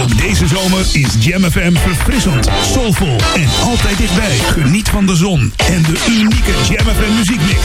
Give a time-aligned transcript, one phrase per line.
[0.00, 4.38] Ook deze zomer is Jam FM verfrissend, soulvol en altijd dichtbij.
[4.38, 7.60] Geniet van de zon en de unieke Jam FM muziekmix.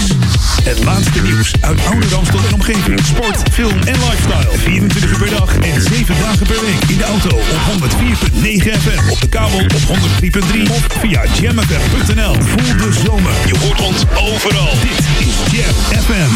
[0.64, 3.00] Het laatste nieuws uit oude Ramstel en omgeving.
[3.06, 4.58] Sport, film en lifestyle.
[4.58, 6.90] 24 uur per dag en 7 dagen per week.
[6.90, 9.12] In de auto op 104.9 FM.
[9.12, 12.34] Op de kabel op 103.3 of via jamfm.nl.
[12.34, 13.34] Voel de zomer.
[13.46, 14.72] Je hoort ons overal.
[14.82, 16.36] Dit is Jam FM.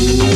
[0.00, 0.28] I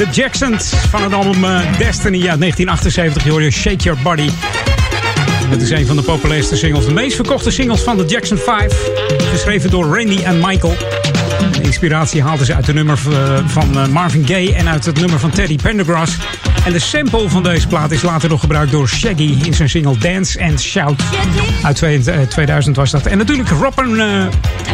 [0.00, 3.24] De Jacksons van het album uh, Destiny uit 1978.
[3.24, 4.30] Je Shake Your Body.
[5.50, 6.84] Dat is een van de populairste singles.
[6.84, 8.90] De meest verkochte singles van de Jackson 5.
[9.30, 10.76] Geschreven door Randy en Michael.
[11.52, 15.00] De inspiratie haalden ze uit de nummer uh, van uh, Marvin Gaye en uit het
[15.00, 16.16] nummer van Teddy Pendergrass.
[16.64, 19.98] En de sample van deze plaat is later nog gebruikt door Shaggy in zijn single
[19.98, 21.02] Dance and Shout.
[21.62, 23.06] Uit 2000 was dat.
[23.06, 24.26] En natuurlijk Rob en, uh,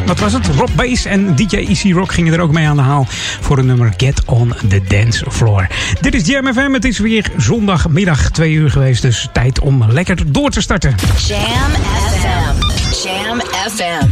[0.06, 0.46] wat was het?
[0.46, 3.06] Rob Bass en DJ Easy Rock gingen er ook mee aan de haal
[3.40, 5.66] voor het nummer Get on the Dance Floor.
[6.00, 6.72] Dit is Jam FM.
[6.72, 9.02] Het is weer zondagmiddag 2 uur geweest.
[9.02, 10.94] Dus tijd om lekker door te starten.
[11.26, 13.08] Jam FM.
[13.08, 14.06] Jam FM.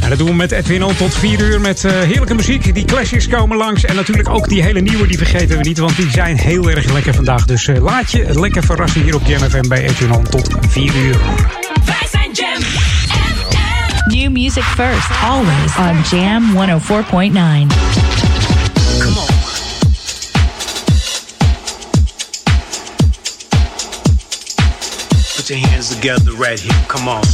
[0.00, 2.74] En dat doen we met Edwin On tot 4 uur met uh, heerlijke muziek.
[2.74, 3.84] Die classics komen langs.
[3.84, 5.78] En natuurlijk ook die hele nieuwe, die vergeten we niet.
[5.78, 7.44] Want die zijn heel erg lekker vandaag.
[7.44, 10.94] Dus uh, laat je lekker verrassen hier op Jam FM bij Edwin On tot 4
[10.96, 11.53] uur.
[14.44, 17.32] Music first, always on Jam 104.9.
[19.00, 19.26] Come on.
[25.34, 26.84] Put your hands together right here.
[26.88, 27.24] Come on.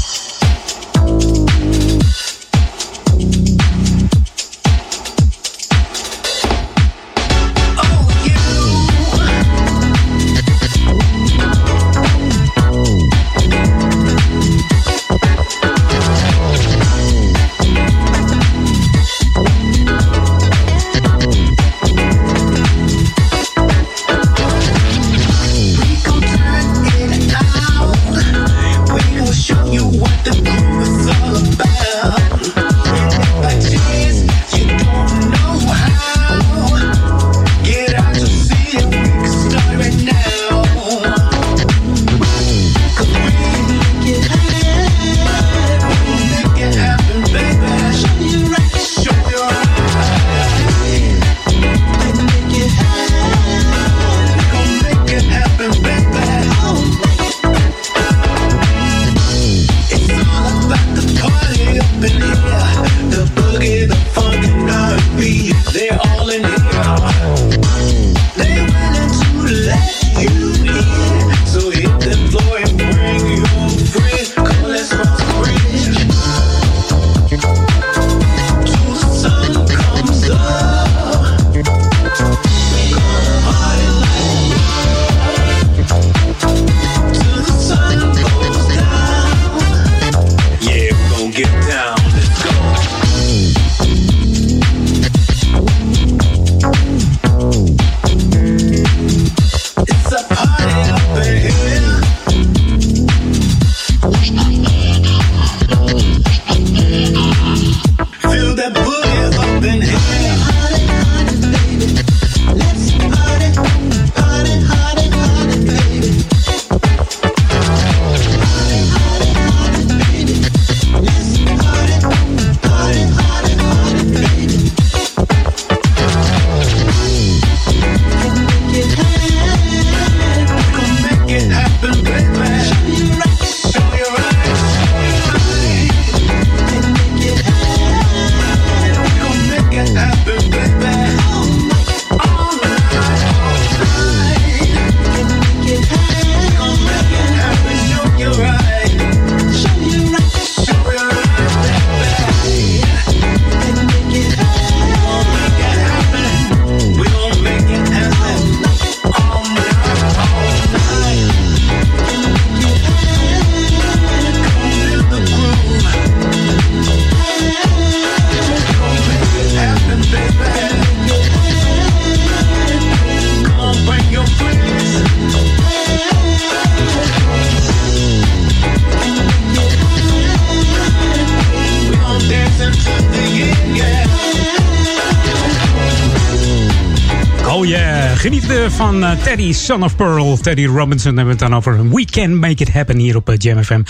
[189.30, 190.36] Teddy, Son of Pearl.
[190.36, 191.90] Teddy Robinson hebben we het dan over.
[191.90, 193.82] We Can Make It Happen hier op uh, Jam FM.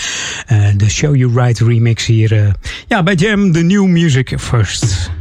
[0.51, 2.55] Uh, de Show You Right remix hier.
[2.87, 5.11] ja, bij Jam, the new music first.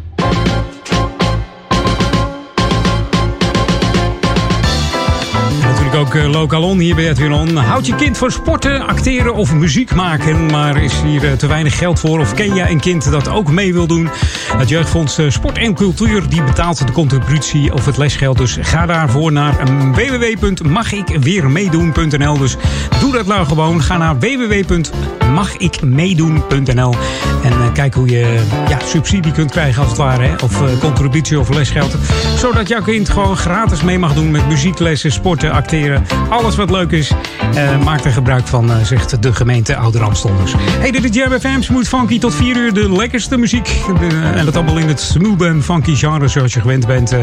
[5.94, 7.56] ook uh, lokaal on hier bij Edwin On.
[7.56, 12.00] Houd je kind voor sporten, acteren of muziek maken, maar is hier te weinig geld
[12.00, 12.20] voor?
[12.20, 14.08] Of ken jij een kind dat ook mee wil doen?
[14.56, 18.38] Het Jeugdfonds uh, Sport en Cultuur die betaalt de contributie of het lesgeld.
[18.38, 19.54] Dus ga daarvoor naar
[19.92, 22.38] www.magikweermeedoen.nl.
[22.38, 22.56] Dus
[23.00, 23.82] doe dat nou gewoon.
[23.82, 26.94] Ga naar www.magikmeedoen.nl
[27.42, 30.22] en kijk hoe je ja, subsidie kunt krijgen als het ware.
[30.22, 30.34] Hè?
[30.44, 31.96] Of contributie of lesgeld.
[32.36, 36.06] Zodat jouw kind gewoon gratis mee mag doen met muzieklessen, sporten, acteren.
[36.28, 37.12] Alles wat leuk is,
[37.54, 40.54] uh, maak er gebruik van, uh, zegt de gemeente Ouder Amstonders.
[40.58, 42.18] Hey, dit is Jam FM, Smooth Funky.
[42.18, 43.80] Tot 4 uur de lekkerste muziek.
[44.00, 47.14] De, en dat allemaal in het smooth funky genre zoals je gewend bent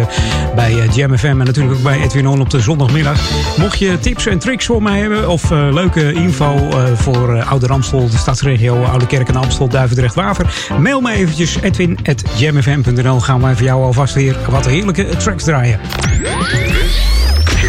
[0.56, 1.26] bij Jam FM.
[1.26, 3.20] En natuurlijk ook bij Edwin On op de zondagmiddag.
[3.58, 8.18] Mocht je tips en tricks voor mij hebben of leuke info voor Ouder Amstel, de
[8.18, 10.70] stadsregio Oude Kerk en Amstel, Duivendrecht, Waver.
[10.80, 13.20] Mail me eventjes edwin.jamfm.nl.
[13.20, 15.80] Gaan wij voor jou alvast weer wat heerlijke tracks draaien.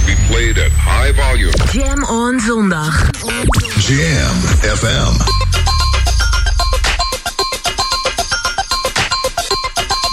[0.09, 1.53] Be played at high volume.
[1.73, 3.11] Jam on zondag.
[3.87, 4.37] Jam
[4.77, 5.13] FM.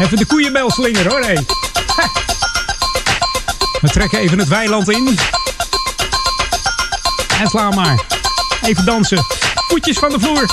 [0.03, 1.33] Even de koeienbel slingeren hoor, hé.
[3.81, 5.17] We trekken even het weiland in.
[7.39, 8.03] En sla maar.
[8.61, 9.25] Even dansen.
[9.67, 10.45] Voetjes van de vloer.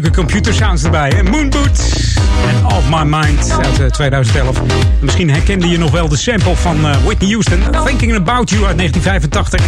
[0.00, 1.12] Leuke computersounds erbij.
[1.16, 1.22] Hè?
[1.22, 1.80] Moonboot
[2.48, 4.60] en Off My Mind uit eh, 2011.
[5.00, 7.60] Misschien herkende je nog wel de sample van eh, Whitney Houston.
[7.84, 9.60] Thinking About You uit 1985.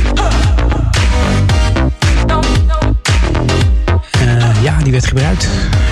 [4.10, 5.48] Eh, ja, die werd gebruikt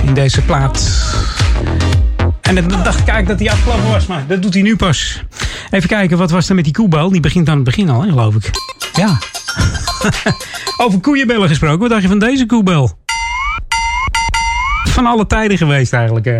[0.07, 0.91] in deze plaat.
[2.41, 5.23] En dan dacht ik eigenlijk dat hij afgelopen was, maar dat doet hij nu pas.
[5.71, 7.11] Even kijken, wat was er met die koebel?
[7.11, 8.51] Die begint aan het begin al, hè, geloof ik.
[8.93, 9.19] Ja.
[10.85, 13.07] Over koeienbellen gesproken, wat dacht je van deze koebel?
[14.99, 16.27] Van alle tijden geweest eigenlijk.
[16.27, 16.35] eh.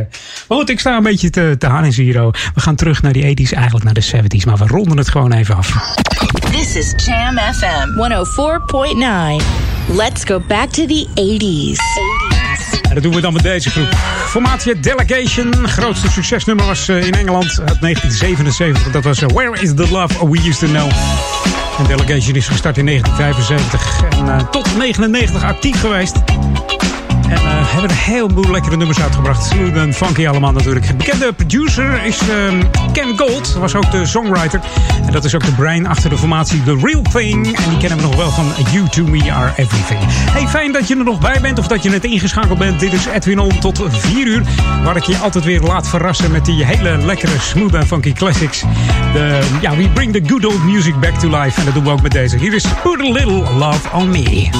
[0.49, 2.23] Maar goed, ik sta een beetje te, te Hannes hier.
[2.23, 2.33] oh.
[2.55, 4.47] We gaan terug naar die 80s, eigenlijk naar de 70s.
[4.47, 5.95] Maar we ronden het gewoon even af.
[6.51, 7.89] This is Jam FM
[9.41, 9.45] 104.9.
[9.97, 11.79] Let's go back to the 80s.
[12.89, 13.95] En dat doen we dan met deze groep.
[14.27, 15.55] Formatie Delegation.
[15.69, 18.93] Grootste succesnummer was eh, in Engeland uit 1977.
[18.93, 20.91] Dat was eh, Where is the Love We Used to Know.
[21.79, 24.03] En Delegation is gestart in 1975.
[24.29, 26.17] En tot 99 actief geweest.
[27.29, 29.45] En eh, hebben een heleboel lekkere nummers uitgebracht.
[29.45, 30.87] Smooth en funky allemaal natuurlijk.
[30.87, 33.53] De bekende producer is ehm, Ken Gold.
[33.53, 34.61] Was ook de songwriter.
[35.07, 37.57] En dat is ook de brain achter de formatie The Real Thing.
[37.57, 40.01] En die kennen we nog wel van You To Me Are Everything.
[40.09, 41.59] Hey, fijn dat je er nog bij bent.
[41.59, 42.81] Of dat je net ingeschakeld bent.
[42.81, 44.43] Dit is Edwin On tot 4 uur.
[44.85, 48.65] Waar ik je altijd weer laat verrassen met die hele lekkere smooth en funky classics.
[49.13, 51.59] De, ja, we bring the good old music back to life.
[51.59, 52.37] En dat doen we ook met deze.
[52.37, 54.51] Hier is Put a Little Love On Me.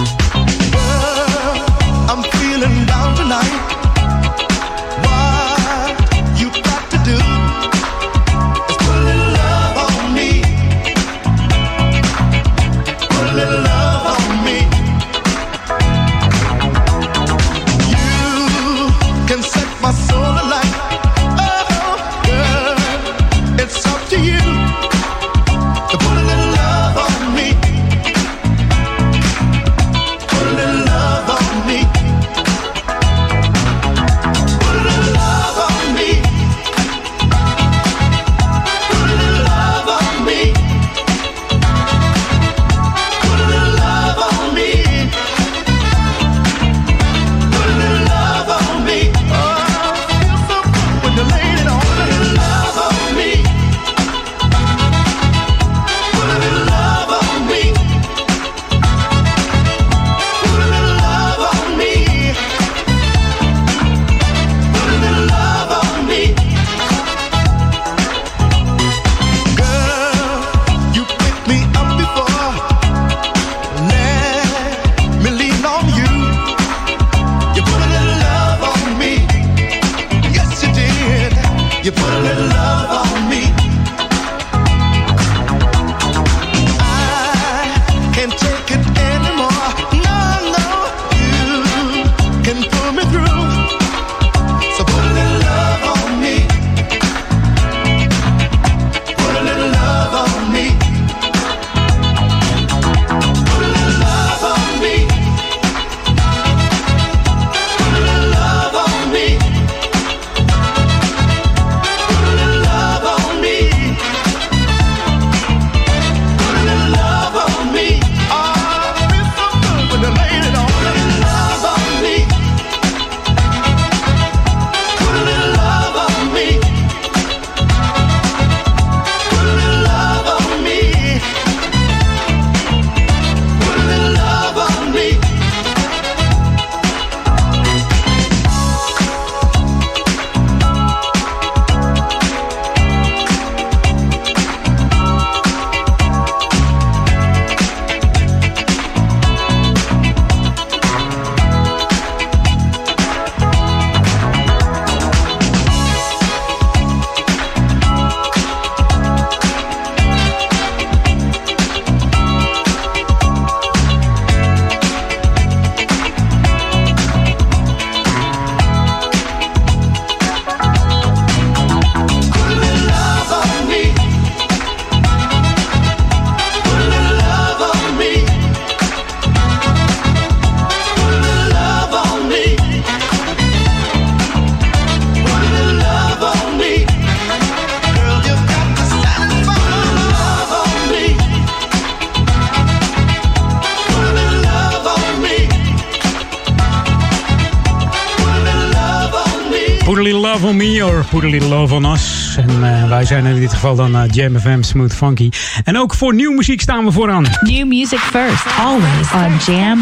[201.41, 202.37] Little love on us.
[202.37, 205.29] En uh, wij zijn in dit geval dan uh, Jam FM Smooth Funky.
[205.65, 207.27] En ook voor nieuwe muziek staan we vooraan.
[207.41, 209.79] New music first, always on Jam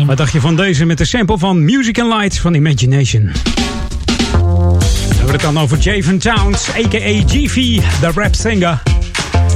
[0.00, 0.06] 104.9.
[0.06, 3.22] Wat dacht je van deze met de sample van Music and Lights van Imagination?
[3.22, 7.22] We hebben het dan over Javen Towns, a.k.a.
[7.26, 8.82] GV, the rap singer.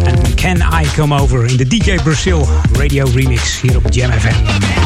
[0.04, 4.85] En Can I Come Over in de DJ Brazil radio remix hier op Jam FM.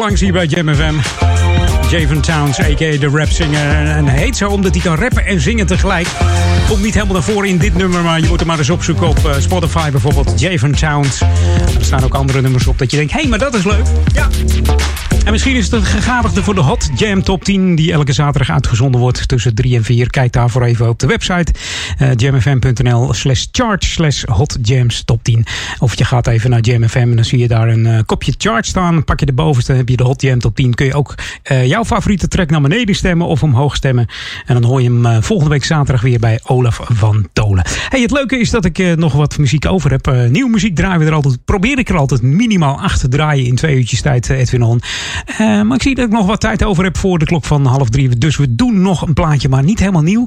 [0.00, 0.94] Langs hier bij Jam FM.
[1.90, 2.98] Javen Towns, a.k.a.
[2.98, 3.86] de rap singer.
[3.86, 6.08] En heet zo omdat hij kan rappen en zingen tegelijk.
[6.68, 9.08] Komt niet helemaal naar voren in dit nummer, maar je moet hem maar eens opzoeken
[9.08, 10.40] op eh, Spotify bijvoorbeeld.
[10.40, 11.20] Javen Towns.
[11.20, 13.86] Er staan ook andere nummers op dat je denkt, hé, hey, maar dat is leuk.
[14.14, 14.28] Ja.
[15.24, 17.74] En misschien is het een gegadigde voor de Hot Jam Top 10...
[17.74, 20.10] die elke zaterdag uitgezonden wordt tussen 3 en 4.
[20.10, 21.52] Kijk daarvoor even op de website
[22.16, 25.44] jamfm.nl slash chart slash Hot Jams Top 10.
[25.78, 28.34] Of je gaat even naar Jam FM en dan zie je daar een uh, kopje
[28.38, 29.04] chart staan.
[29.04, 30.74] Pak je de bovenste, heb je de Hot Jam Top 10.
[30.74, 31.14] Kun je ook
[31.50, 34.06] uh, jouw favoriete track naar beneden stemmen of omhoog stemmen.
[34.46, 37.64] En dan hoor je hem volgende week zaterdag weer bij Olaf van Tolen.
[37.88, 40.28] Het leuke is dat ik nog wat muziek over heb.
[40.30, 43.54] nieuwe muziek draaien we er altijd, probeer ik er altijd minimaal acht te draaien in
[43.54, 44.80] twee uurtjes tijd, Edwin On.
[45.30, 47.66] Uh, maar ik zie dat ik nog wat tijd over heb voor de klok van
[47.66, 48.18] half drie.
[48.18, 50.26] Dus we doen nog een plaatje, maar niet helemaal nieuw.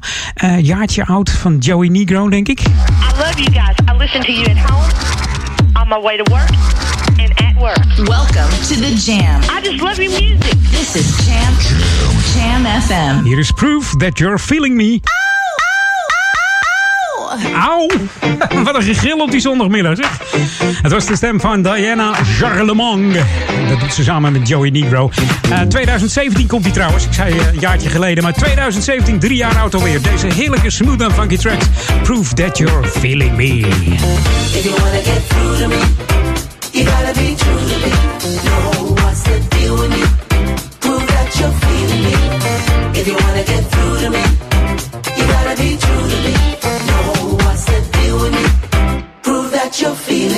[0.62, 2.60] Jaartje oud van Joey Negro, denk ik.
[2.60, 2.66] I
[3.18, 3.76] love you guys.
[3.88, 4.92] I listen to you at home,
[5.76, 6.50] on my way to work,
[7.20, 7.78] and at work.
[8.06, 9.42] Welcome to the Jam.
[9.50, 10.58] I just love your music.
[10.72, 11.54] This is Jam,
[12.34, 13.26] Jam FM.
[13.26, 15.02] Here is proof that you're feeling me.
[15.08, 15.33] Ah!
[17.56, 17.88] Auw!
[18.64, 20.20] Wat een gegil op die zondagmiddag, zeg.
[20.82, 23.22] Het was de stem van Diana Charlemagne.
[23.70, 25.10] Dat doet ze samen met Joey Negro.
[25.50, 27.06] Uh, 2017 komt hij trouwens.
[27.06, 28.24] Ik zei uh, een jaartje geleden.
[28.24, 30.02] Maar 2017, drie jaar oud alweer.
[30.02, 31.66] Deze heerlijke smooth en funky tracks.
[32.04, 33.46] Proof that you're feeling me.
[33.46, 35.82] If you get through to me,
[36.72, 37.36] you be
[39.02, 40.80] what's the deal with?
[40.80, 42.44] Prove that you're feeling me.
[43.06, 44.24] You wanna get through to me,
[45.18, 46.53] you gotta be true me.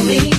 [0.06, 0.35] me.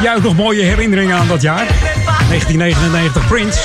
[0.00, 1.66] Heb jij ook nog mooie herinneringen aan dat jaar?
[2.28, 3.60] 1999, Prince.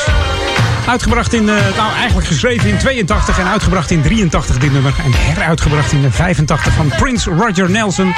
[0.87, 4.93] Uitgebracht in, eh, nou eigenlijk geschreven in 82 en uitgebracht in 83 dit nummer.
[5.03, 8.13] En heruitgebracht in 85 van Prince Roger Nelson.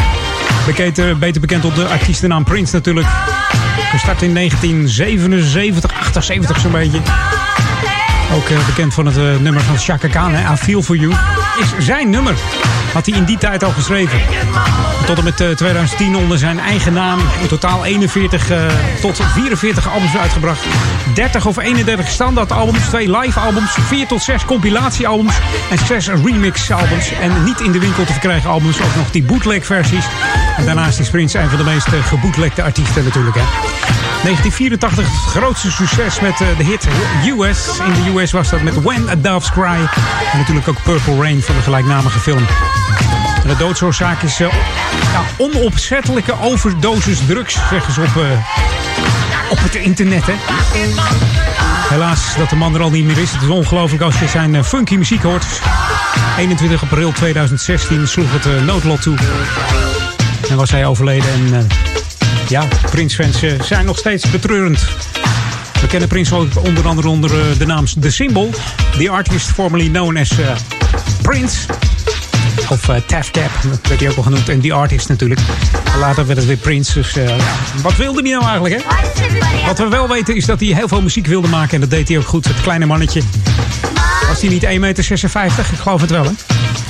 [0.66, 3.08] Bekend, eh, beter bekend op de artiestennaam Prince natuurlijk.
[3.92, 7.00] Gestart in 1977, 78 zo'n beetje.
[8.34, 11.14] Ook eh, bekend van het nummer van Chaka Khan, I Feel For You.
[11.60, 12.36] Is zijn nummer.
[12.94, 14.20] Had hij in die tijd al geschreven.
[15.06, 17.20] Tot en met eh, 2010 onder zijn eigen naam.
[17.42, 18.66] In totaal 41 eh,
[19.02, 20.66] tot 44 albums uitgebracht.
[21.14, 22.80] 30 of 31 standaard albums.
[22.80, 23.78] 2 live albums.
[23.82, 25.36] 4 tot 6 compilatiealbums.
[25.70, 27.12] En 6 remix albums.
[27.22, 28.82] En niet in de winkel te verkrijgen albums.
[28.82, 30.06] Ook nog die bootleg versies.
[30.58, 33.36] En daarnaast is Prince een van de meest eh, gebootlegde artiesten natuurlijk.
[33.36, 33.97] Hè.
[34.24, 36.88] 1984 het grootste succes met eh, de hit
[37.26, 37.80] US.
[37.86, 39.90] In de US was dat met When a Dove's Cry.
[40.32, 42.46] En natuurlijk ook Purple Rain van de gelijknamige film.
[43.48, 44.48] De doodsoorzaak is eh,
[45.12, 50.24] ja, onopzettelijke overdosis drugs, zeggen ze op, eh, op het internet.
[50.26, 50.34] Hè.
[51.90, 53.32] Helaas dat de man er al niet meer is.
[53.32, 55.46] Het is ongelooflijk als je zijn funky muziek hoort.
[56.38, 59.18] 21 april 2016 sloeg het noodlot toe.
[60.50, 61.30] En was hij overleden.
[61.34, 61.68] En
[62.50, 64.86] ja, Prince-fans eh, zijn nog steeds betreurend.
[65.82, 68.54] We kennen Prince ook onder andere onder eh, de naam The Symbol.
[68.98, 70.56] The artist formerly known as eh,
[71.22, 71.58] Prince.
[72.70, 73.30] Of uh, dat
[73.88, 74.50] werd hij ook al genoemd.
[74.50, 75.40] En The Artist natuurlijk.
[76.00, 76.94] Later werd het weer Prince.
[76.94, 77.16] Dus
[77.82, 79.66] wat wilde hij nou eigenlijk, hè?
[79.66, 81.74] Wat we wel weten is dat hij heel veel muziek wilde maken.
[81.74, 82.46] En dat deed hij ook goed.
[82.46, 83.22] Het kleine mannetje.
[84.28, 85.06] Was hij niet 1,56 meter?
[85.72, 86.47] Ik geloof het wel, hè?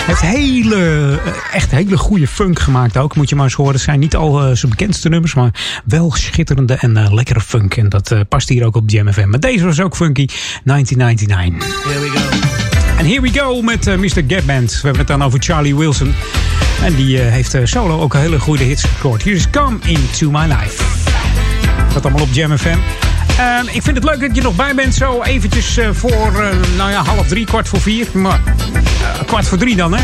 [0.08, 3.16] Heeft hele, eh, echt hele goede funk gemaakt ook.
[3.16, 3.74] Moet je maar eens horen.
[3.74, 7.76] Het zijn niet al eh, zijn bekendste nummers, maar wel schitterende en eh, lekkere funk.
[7.76, 9.30] En dat past hier ook op Jam FM.
[9.30, 10.26] Maar deze was ook funky.
[10.64, 11.84] 1999.
[11.84, 12.38] Here we go.
[12.98, 14.24] En here we go met Mr.
[14.28, 14.72] Gap Band.
[14.72, 16.14] We hebben het dan over Charlie Wilson.
[16.84, 19.22] En die heeft solo ook hele goede hits gescoord.
[19.24, 20.84] Hier is Come Into My Life.
[21.94, 22.52] Dat allemaal op Jam
[23.38, 24.96] Ehm, ik vind het leuk dat je nog bij bent.
[24.96, 28.08] Zo eventjes eh, voor, eh, nou ja, half drie, kwart voor vier.
[28.14, 30.04] Maar eh, kwart voor drie dan, hè.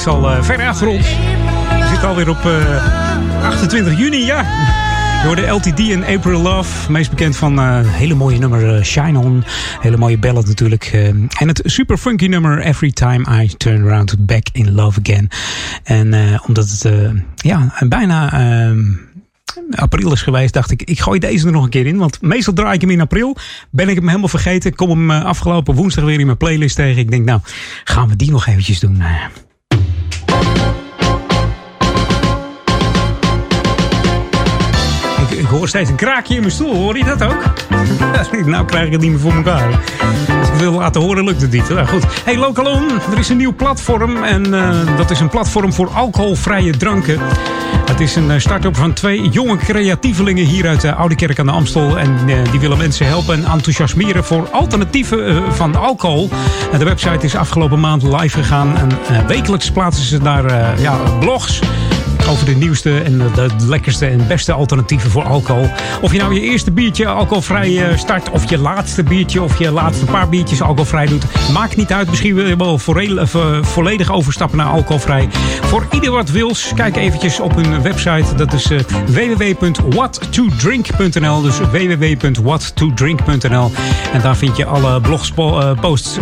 [0.00, 1.06] is al verder ver achter ons.
[1.78, 4.46] We zitten alweer op eh, 28 juni, ja.
[5.24, 6.92] Door de LTD en April Love.
[6.92, 9.44] Meest bekend van een hele mooie nummer Shine On.
[9.80, 10.90] Hele mooie ballad natuurlijk.
[11.38, 15.28] en het super funky nummer Every Time I Turn Around Back in Love Again.
[15.82, 16.92] En omdat het
[17.34, 18.32] ja, bijna
[19.70, 21.96] april is geweest, dacht ik, ik gooi deze er nog een keer in.
[21.96, 23.36] Want meestal draai ik hem in april.
[23.70, 24.74] Ben ik hem helemaal vergeten.
[24.74, 27.00] Kom hem afgelopen woensdag weer in mijn playlist tegen.
[27.00, 27.40] Ik denk, nou,
[27.84, 28.96] gaan we die nog eventjes doen.
[28.96, 29.48] Nou
[35.40, 36.74] ik hoor steeds een kraakje in mijn stoel.
[36.74, 37.42] Hoor je dat ook?
[38.46, 39.68] nou krijg ik het niet meer voor elkaar.
[40.38, 41.68] Als ik wil laten horen, lukt het niet.
[41.68, 42.04] Nou, goed.
[42.24, 44.24] Hey, lokalom er is een nieuw platform.
[44.24, 47.18] En eh, dat is een platform voor alcoholvrije dranken.
[47.86, 51.46] Het is een eh, start-up van twee jonge creatievelingen hier uit de Oude Kerk aan
[51.46, 51.98] de Amstel.
[51.98, 56.30] En eh, die willen mensen helpen en enthousiasmeren voor alternatieven van alcohol.
[56.78, 58.76] De website is afgelopen maand live gegaan.
[58.76, 61.60] En wekelijks plaatsen ze daar ja, blogs
[62.28, 65.70] over de nieuwste en de lekkerste en beste alternatieven voor alcohol.
[66.00, 69.70] Of je nou je eerste biertje alcoholvrij eh, start, of je laatste biertje, of je
[69.70, 71.24] laatste paar biertjes alcoholvrij doet.
[71.52, 72.08] Maakt niet uit.
[72.08, 73.26] Misschien wil je wel eh,
[73.62, 75.28] volledig overstappen naar alcoholvrij.
[75.62, 78.34] Voor ieder wat wils, kijk eventjes op hun website.
[78.34, 81.42] Dat is eh, www.whattodrink.nl.
[81.42, 83.70] Dus www.whattodrink.nl.
[84.12, 86.18] En daar vind je alle blogposts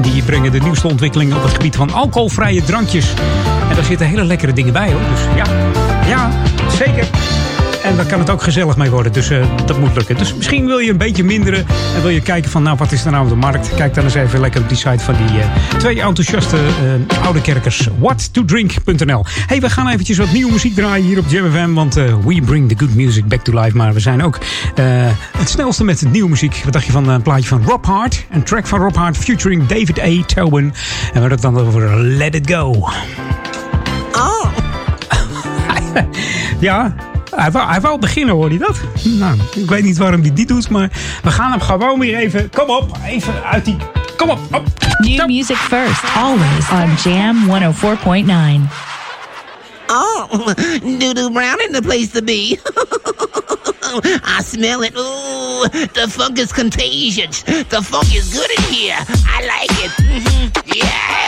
[0.00, 3.14] die brengen de nieuwste ontwikkelingen op het gebied van alcoholvrije drankjes.
[3.68, 5.09] En daar zitten hele lekkere dingen bij hoor.
[5.10, 5.44] Dus ja,
[6.06, 6.30] ja,
[6.68, 7.08] zeker.
[7.82, 9.12] En daar kan het ook gezellig mee worden.
[9.12, 10.16] Dus eh, dat moet lukken.
[10.16, 11.66] Dus misschien wil je een beetje minderen.
[11.94, 13.74] En wil je kijken van nou wat is er nou op de markt.
[13.74, 15.46] Kijk dan eens even lekker op die site van die eh,
[15.78, 17.88] twee enthousiaste eh, oude kerkers.
[17.98, 21.72] Whattodrink.nl Hey, we gaan eventjes wat nieuwe muziek draaien hier op Jam FM.
[21.72, 23.76] Want we bring the good music back to life.
[23.76, 24.38] Maar we zijn ook
[25.38, 26.60] het snelste met nieuwe muziek.
[26.64, 28.26] Wat dacht je van een plaatje van Rob Hart?
[28.30, 30.24] Een track van Rob Hart featuring David A.
[30.26, 30.64] Tobin.
[30.64, 32.88] En we hebben het dan over Let It Go.
[34.12, 34.59] Oh.
[36.58, 36.94] Ja,
[37.34, 38.80] hij wou, hij wou beginnen, hoor je dat?
[39.02, 40.90] Nou, ik weet niet waarom hij dit doet, maar
[41.22, 42.50] we gaan hem gewoon weer even...
[42.50, 43.76] Kom op, even uit die...
[44.16, 44.66] Kom op, op.
[44.98, 48.68] New music first, always on Jam 104.9.
[49.92, 50.46] Oh,
[50.98, 52.58] Doodoo Brown in the place to be.
[54.38, 54.96] I smell it.
[54.96, 57.42] Ooh, the funk is contagious.
[57.42, 58.98] The funk is good in here.
[59.26, 59.90] I like it.
[59.98, 60.50] Mhm.
[60.64, 61.20] Yeah.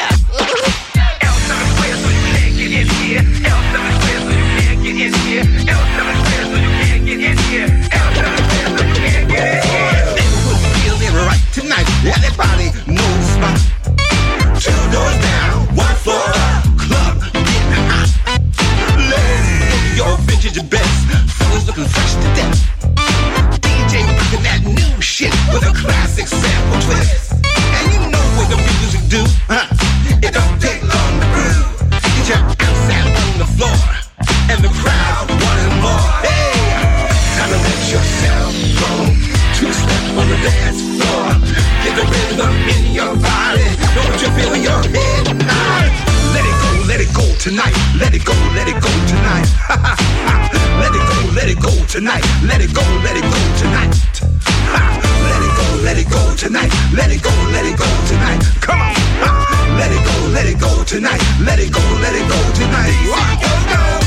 [11.53, 13.29] Tonight, everybody knows.
[14.61, 17.17] Two doors down, one floor up, club
[17.89, 18.09] hot.
[18.99, 22.61] Ladies, your vintage best, fellas looking fresh to death.
[23.63, 24.05] DJ
[24.43, 27.33] that new shit with a classic sample twist.
[27.33, 29.67] And you know what the music do, huh?
[30.21, 31.91] It don't take long to groove.
[32.17, 33.92] Get your ass out on the floor,
[34.51, 36.09] and the crowd wanting more.
[36.25, 36.73] Hey,
[37.51, 38.91] to let yourself go.
[39.59, 41.27] Two step on the dance floor.
[41.85, 43.69] Get the rhythm in your body.
[43.95, 45.25] Don't you feel your head?
[46.35, 47.77] Let it go, let it go tonight.
[47.99, 49.49] Let it go, let it go tonight.
[50.81, 52.25] let it go, let it go tonight.
[52.43, 53.93] Let it go, let it go tonight.
[55.23, 56.73] Let it go, let it go tonight.
[56.95, 58.41] Let it go, let it go tonight.
[58.61, 58.95] Come on.
[59.79, 61.21] Let it go, let it go tonight.
[61.41, 62.93] Let it go, let it go tonight.
[63.05, 64.02] Go, go,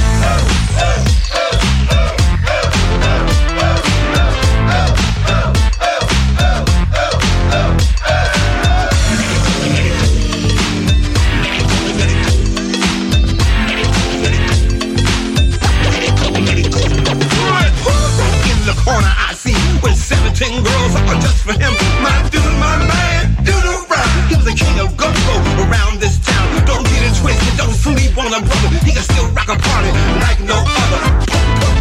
[24.56, 25.36] king of go-go
[25.68, 26.48] around this town.
[26.66, 28.70] Don't get it twisted, don't sleep on a brother.
[28.88, 29.92] He can still rock a party
[30.24, 31.02] like no other.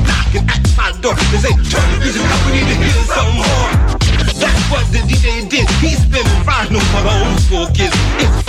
[0.05, 1.15] Knocking at my door.
[1.31, 3.71] They say, turn music up, we need to hear some more.
[4.43, 5.69] That's what the DJ did.
[5.79, 6.05] He's
[6.45, 7.95] fire, no for the old school kids.
[8.21, 8.44] It's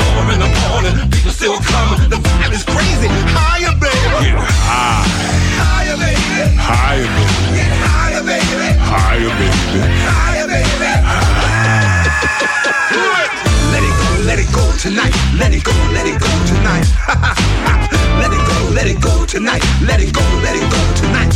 [19.86, 21.34] Let it go, let it go tonight.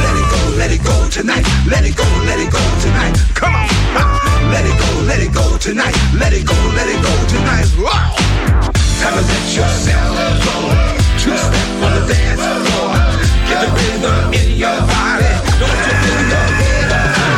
[0.00, 1.44] Let it go, let it go tonight.
[1.68, 3.14] Let it go, let it go tonight.
[3.34, 3.68] Come on.
[4.50, 5.94] Let it go, let it go tonight.
[6.16, 7.68] Let it go, let it go tonight.
[7.76, 8.16] Wow.
[9.00, 10.16] Time to let yourself
[10.48, 10.56] go.
[11.20, 12.96] Two step on the dance floor.
[13.48, 15.28] Get the rhythm in your body.
[15.60, 16.88] Don't you feel your head?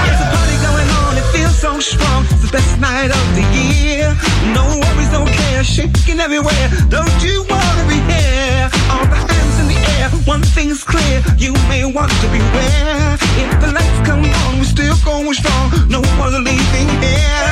[0.06, 2.24] There's a party going on, it feels so strong.
[2.30, 4.14] It's the best night of the year.
[4.54, 6.70] No worries, no care, shaking everywhere.
[6.88, 8.70] Don't you wanna be here?
[8.90, 11.22] All the hands in the air, one thing's clear.
[11.36, 13.16] You may want to beware.
[13.36, 15.70] If the lights come on, we're still going strong.
[15.88, 17.48] No one's leaving here.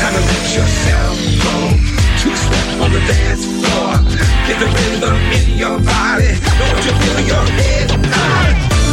[0.00, 1.54] Time to let yourself go.
[2.20, 3.90] Two step on the dance floor.
[4.46, 6.32] Get the rhythm in your body.
[6.58, 7.90] Don't you feel your head?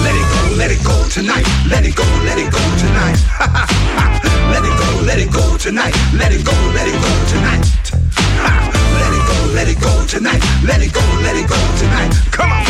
[0.06, 1.46] Let it go, let it go tonight.
[1.70, 3.18] Let it go, let it go tonight.
[4.54, 5.96] let it go, let it go tonight.
[6.14, 8.82] Let it go, let it go tonight.
[9.26, 10.42] Let it go, let it go tonight.
[10.64, 12.14] Let it go, let it go tonight.
[12.32, 12.66] Come on.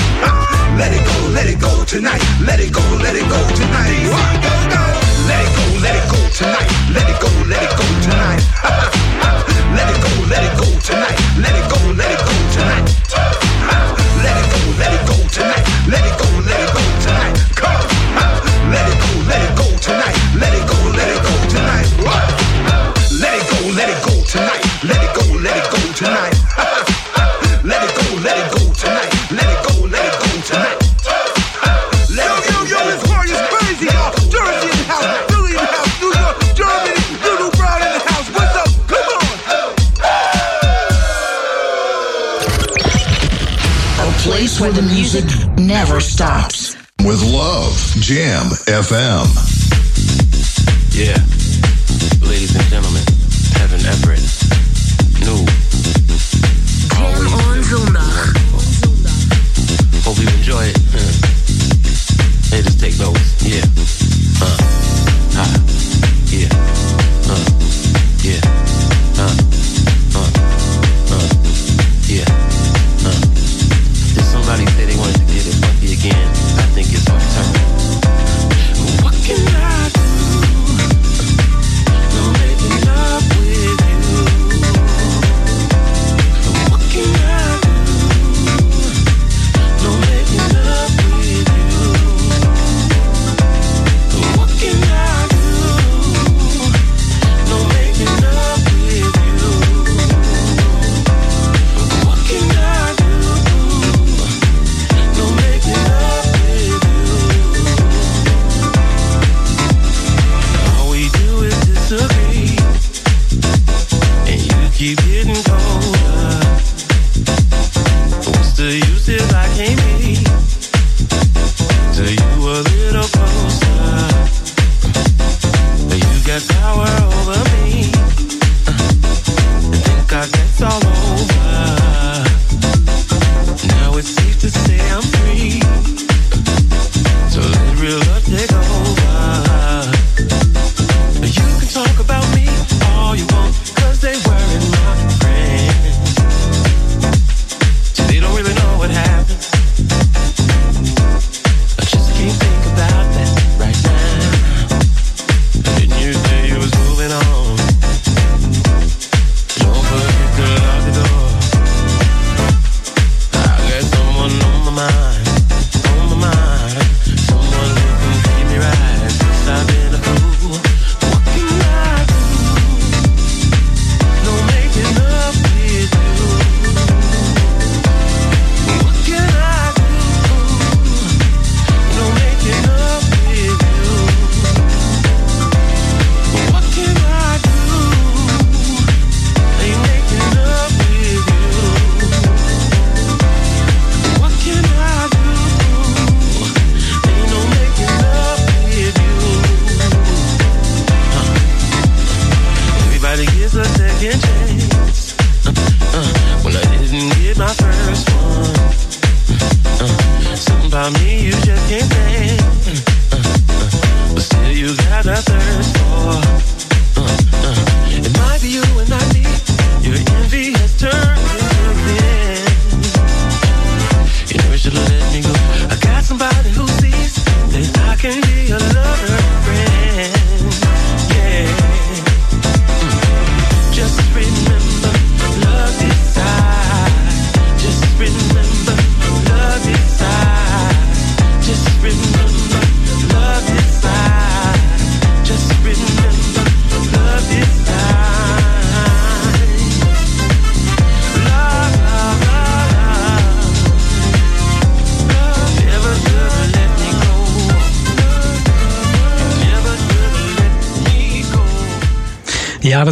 [0.78, 2.22] Let it go, let it go tonight.
[2.40, 4.08] Let it go, let it go tonight.
[5.28, 6.70] Let it go, let it go tonight.
[6.96, 8.42] Let it go, let it go tonight.
[9.76, 11.20] let it go, let it go tonight.
[11.44, 12.45] Let it go, let it go
[44.66, 45.26] where the music
[45.60, 46.76] never stops.
[47.06, 49.28] With love, Jam FM.
[50.90, 51.22] Yeah.
[52.28, 53.04] Ladies and gentlemen,
[53.54, 54.25] Kevin Everett.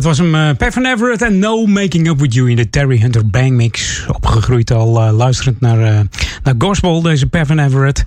[0.04, 0.36] Dat was hem.
[0.36, 4.06] Uh, Pevin Everett en No Making Up With You in de Terry Hunter Bang Mix.
[4.08, 6.06] Opgegroeid al uh, luisterend naar,
[6.44, 8.02] uh, naar gospel, deze Pevin Everett.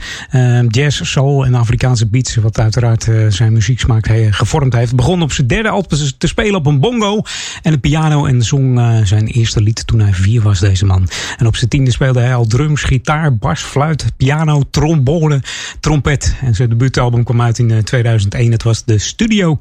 [0.68, 4.94] jazz, soul en Afrikaanse beats, wat uiteraard zijn muzieksmaak he, gevormd heeft.
[4.94, 5.82] Begon op zijn derde al
[6.18, 7.22] te spelen op een bongo
[7.62, 11.08] en een piano en zong zijn eerste lied toen hij vier was, deze man.
[11.36, 15.42] En op zijn tiende speelde hij al drums, gitaar, bas, fluit, piano, trombone,
[15.80, 16.34] trompet.
[16.40, 18.52] En zijn debuutalbum kwam uit in 2001.
[18.52, 19.58] Het was de Studio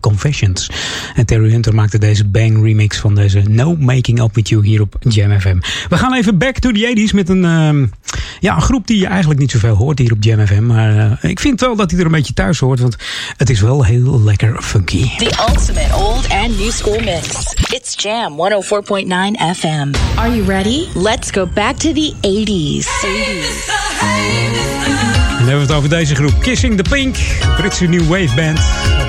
[0.00, 0.70] Confessions.
[1.14, 4.80] En Terry Hunter maakte deze bang remix van deze No Making Up With You hier
[4.80, 5.58] op Jam FM.
[5.88, 7.86] We gaan even back to the 80s met een uh, ehm,
[8.40, 10.66] ja, een groep die je eigenlijk niet zoveel hoort hier op Jam FM.
[10.66, 12.80] Maar eh, ik vind wel dat hij er een beetje thuis hoort.
[12.80, 12.96] Want
[13.36, 15.16] het is wel heel lekker funky.
[15.16, 17.54] The ultimate old and new school mix.
[17.72, 19.92] It's Jam 104.9 FM.
[20.14, 20.86] Are you ready?
[20.94, 22.86] Let's go back to the 80s.
[22.86, 23.70] 80s.
[25.30, 26.42] En dan hebben we het over deze groep.
[26.42, 27.16] Kissing the Pink.
[27.56, 28.60] Britse new wave band.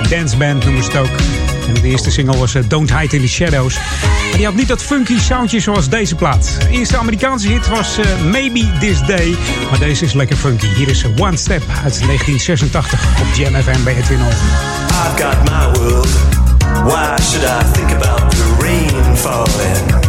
[0.09, 1.50] Dance band noemen ze het ook.
[1.67, 3.75] En de eerste single was eh, Don't Hide in the Shadows.
[3.75, 6.55] Maar die had niet dat funky soundje zoals deze plaat.
[6.59, 9.35] De eerste Amerikaanse hit was eh, Maybe This Day.
[9.69, 10.67] Maar deze is lekker funky.
[10.75, 14.29] Hier is eh, One Step uit 1986 op Jam FM bij Edwin Hall.
[14.29, 16.09] I've got my world.
[16.85, 20.01] Why should I think about the rain falling?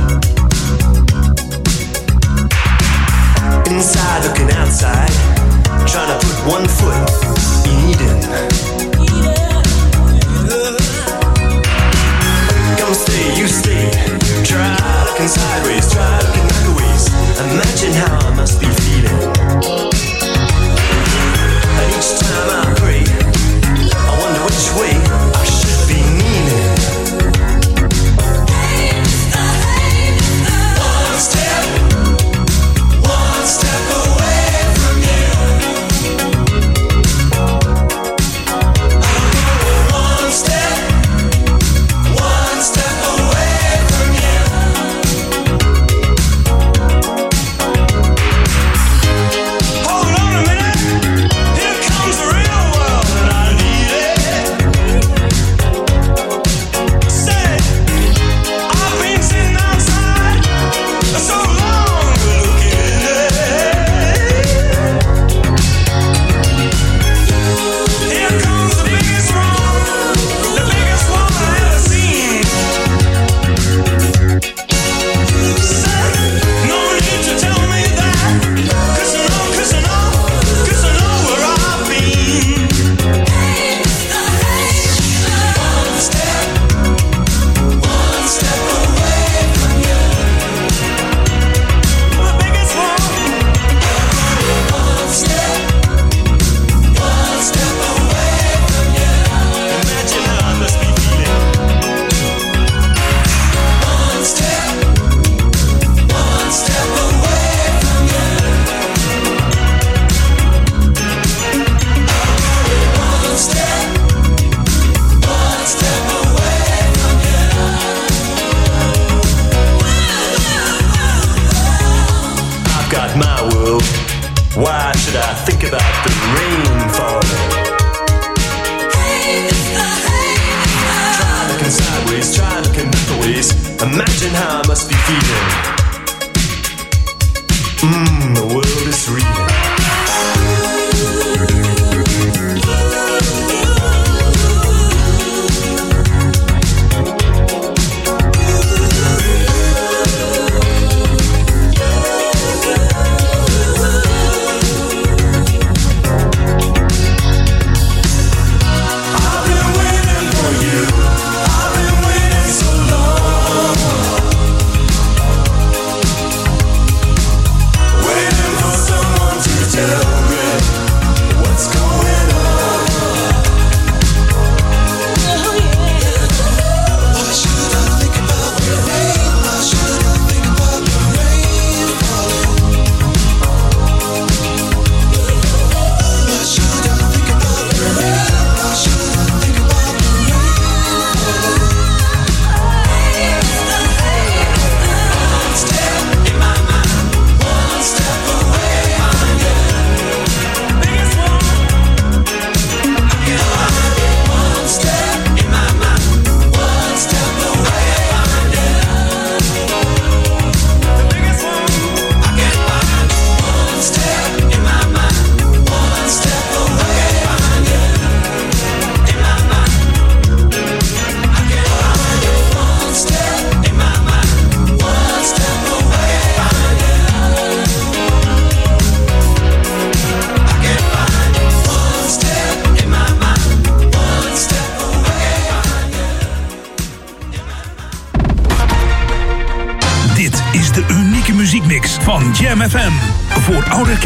[3.64, 5.12] Inside looking outside,
[5.86, 7.10] trying to put one foot
[7.64, 8.71] in Eden.
[14.44, 14.76] Try
[15.06, 17.06] looking sideways, try looking backways.
[17.38, 19.32] Imagine how I must be feeling.
[21.78, 22.71] And each time I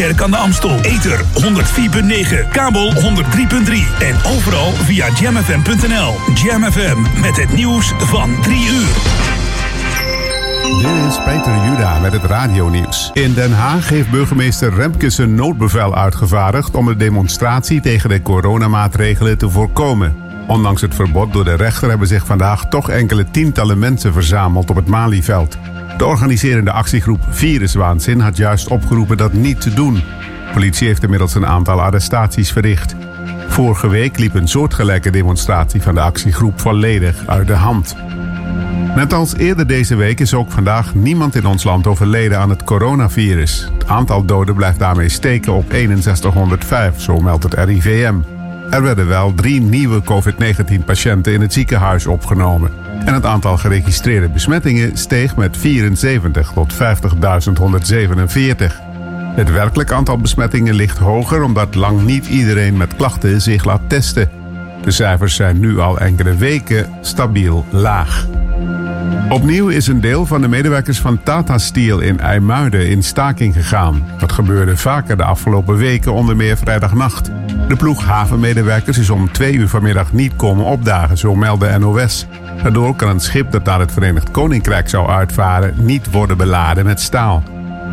[0.06, 0.80] Voor Oude Kerk aan de Amstel.
[0.80, 1.20] Ether
[2.44, 2.98] 104.9, kabel 103.3
[3.98, 6.14] en overal via jamfm.nl.
[6.34, 8.94] Jam FM met het nieuws van 3 uur.
[10.82, 13.10] Dit is Peter Juda met het radionieuws.
[13.12, 19.38] In Den Haag heeft burgemeester Remkes een noodbevel uitgevaardigd om de demonstratie tegen de coronamaatregelen
[19.38, 20.16] te voorkomen.
[20.46, 24.76] Ondanks het verbod door de rechter hebben zich vandaag toch enkele tientallen mensen verzameld op
[24.76, 25.56] het Malieveld.
[25.96, 30.02] De organiserende actiegroep Viruswaanzin had juist opgeroepen dat niet te doen.
[30.52, 32.94] Politie heeft inmiddels een aantal arrestaties verricht.
[33.48, 37.96] Vorige week liep een soortgelijke demonstratie van de actiegroep volledig uit de hand.
[38.94, 42.64] Net als eerder deze week is ook vandaag niemand in ons land overleden aan het
[42.64, 43.70] coronavirus.
[43.78, 48.14] Het aantal doden blijft daarmee steken op 6105, zo meldt het RIVM.
[48.70, 52.85] Er werden wel drie nieuwe COVID-19-patiënten in het ziekenhuis opgenomen.
[53.06, 56.78] En het aantal geregistreerde besmettingen steeg met 74 tot 50.147.
[59.34, 64.30] Het werkelijk aantal besmettingen ligt hoger omdat lang niet iedereen met klachten zich laat testen.
[64.82, 68.26] De cijfers zijn nu al enkele weken stabiel laag.
[69.28, 74.06] Opnieuw is een deel van de medewerkers van Tata Steel in IJmuiden in staking gegaan.
[74.18, 77.30] Dat gebeurde vaker de afgelopen weken, onder meer vrijdagnacht.
[77.68, 82.26] De ploeg havenmedewerkers is om twee uur vanmiddag niet komen opdagen, zo meldde NOS.
[82.62, 87.00] Daardoor kan een schip dat naar het Verenigd Koninkrijk zou uitvaren niet worden beladen met
[87.00, 87.42] staal.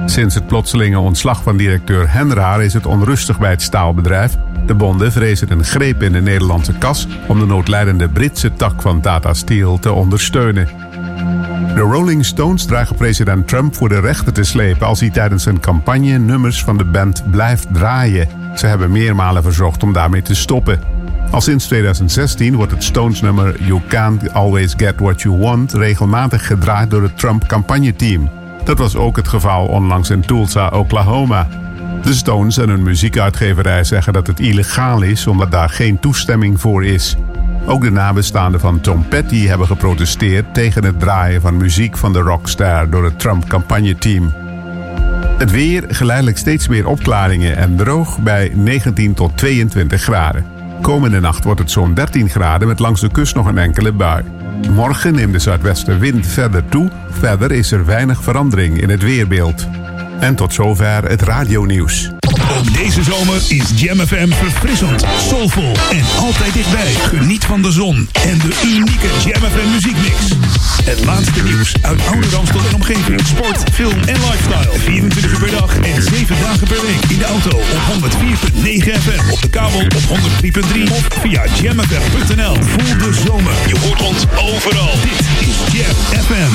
[0.05, 4.37] Sinds het plotselinge ontslag van directeur Henraar is het onrustig bij het staalbedrijf.
[4.65, 9.01] De bonden vrezen een greep in de Nederlandse kas om de noodlijdende Britse tak van
[9.01, 10.92] Tata Steel te ondersteunen.
[11.73, 15.59] De Rolling Stones dragen president Trump voor de rechter te slepen als hij tijdens een
[15.59, 18.27] campagne nummers van de band blijft draaien.
[18.55, 20.79] Ze hebben meermalen verzocht om daarmee te stoppen.
[21.31, 26.89] Al sinds 2016 wordt het Stones-nummer You Can't Always Get What You Want regelmatig gedraaid
[26.91, 28.29] door het Trump-campagneteam.
[28.63, 31.47] Dat was ook het geval onlangs in Tulsa, Oklahoma.
[32.03, 36.85] De Stones en hun muziekuitgeverij zeggen dat het illegaal is omdat daar geen toestemming voor
[36.85, 37.15] is.
[37.65, 42.19] Ook de nabestaanden van Tom Petty hebben geprotesteerd tegen het draaien van muziek van de
[42.19, 44.33] rockstar door het Trump-campagneteam.
[45.37, 50.45] Het weer geleidelijk steeds meer opklaringen en droog bij 19 tot 22 graden.
[50.81, 54.23] Komende nacht wordt het zo'n 13 graden met langs de kust nog een enkele bui.
[54.71, 56.89] Morgen neemt de zuidwestenwind verder toe.
[57.09, 59.67] Verder is er weinig verandering in het weerbeeld.
[60.19, 62.11] En tot zover het radionieuws.
[62.57, 66.93] Ook deze zomer is Jam FM verfrissend, soulvol en altijd dichtbij.
[66.93, 70.15] Geniet van de zon en de unieke Jam FM muziekmix.
[70.83, 73.21] Het laatste nieuws uit oude Ramstel en omgeving.
[73.25, 74.79] Sport, film en lifestyle.
[74.79, 77.11] 24 uur per dag en 7 dagen per week.
[77.11, 79.31] In de auto op 104.9 FM.
[79.31, 82.55] Op de kabel op 103.3 of via jamfm.nl.
[82.61, 83.53] Voel de zomer.
[83.67, 84.93] Je hoort ons overal.
[85.01, 86.53] Dit is Jam FM.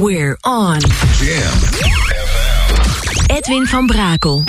[0.00, 0.78] We're on.
[1.20, 2.37] Jam.
[3.28, 4.42] Edwin van Brakel.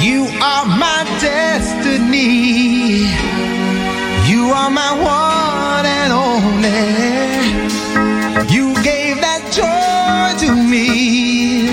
[0.00, 3.06] You are my destiny.
[4.26, 6.84] You are my one and only.
[8.54, 11.68] You gave that joy to me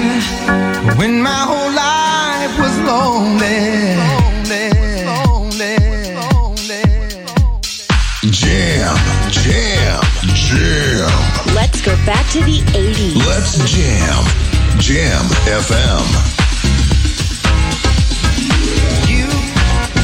[0.97, 3.95] when my whole life was lonely.
[8.31, 8.97] Jam,
[9.29, 10.01] jam,
[10.33, 11.55] jam.
[11.55, 13.25] Let's go back to the 80s.
[13.25, 14.50] Let's jam.
[14.79, 16.05] Jam FM.
[19.07, 19.27] You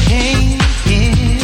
[0.08, 1.38] came in.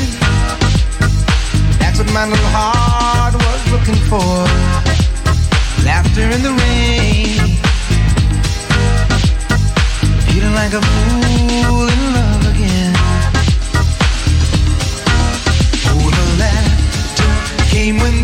[1.78, 4.46] That's what my little heart was looking for.
[5.84, 7.58] Laughter in the rain.
[10.28, 12.94] Feeling like a fool in love again.
[15.90, 18.23] Oh, the laughter came when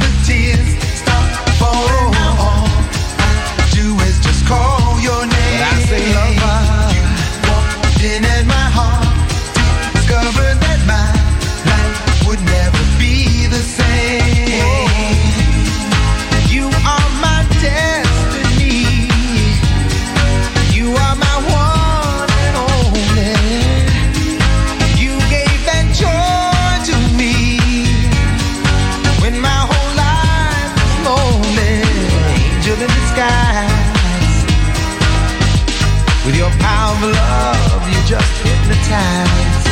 [37.03, 39.65] of love, you just hypnotize.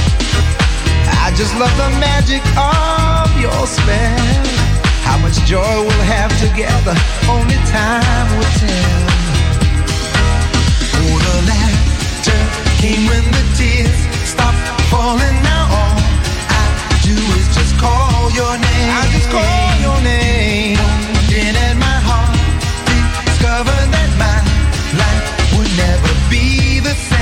[1.25, 4.45] I just love the magic of your spell.
[5.05, 6.97] How much joy we'll have together,
[7.29, 9.09] only time will tell.
[11.01, 12.41] Oh, the laughter
[12.81, 15.37] came when the tears stopped falling.
[15.45, 16.65] Now all I
[17.03, 18.91] do is just call your name.
[19.01, 20.79] I just call your name.
[21.39, 22.37] In at my heart,
[23.27, 24.39] discover that my
[24.97, 25.27] life
[25.57, 27.18] would never be the same.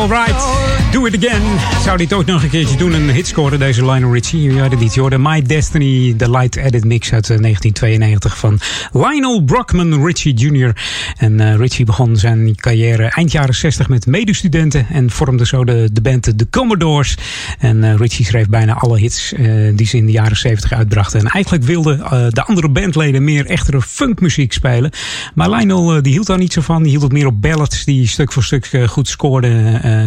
[0.00, 0.57] It's alright.
[0.98, 1.42] Do it again.
[1.82, 2.92] Zou dit ook nog een keertje doen?
[2.92, 4.42] Een hit scoren, deze Lionel Richie.
[4.52, 5.18] Je had het niet.
[5.18, 8.58] My Destiny, de light edit mix uit eh, 1992 van
[8.92, 10.76] Lionel Brockman Richie Jr.
[11.16, 15.90] En eh, Richie begon zijn carrière eind jaren 60 met medestudenten en vormde zo de,
[15.92, 17.16] de band The Commodores.
[17.58, 19.44] En eh, Richie schreef bijna alle hits eh,
[19.74, 21.20] die ze in de jaren 70 uitbrachten.
[21.20, 24.90] En eigenlijk wilden eh, de andere bandleden meer echtere funkmuziek spelen.
[25.34, 26.82] Maar Lionel eh, die hield daar niet zo van.
[26.82, 29.82] Die hield het meer op ballads die stuk voor stuk eh, goed scoorden.
[29.82, 30.06] eh,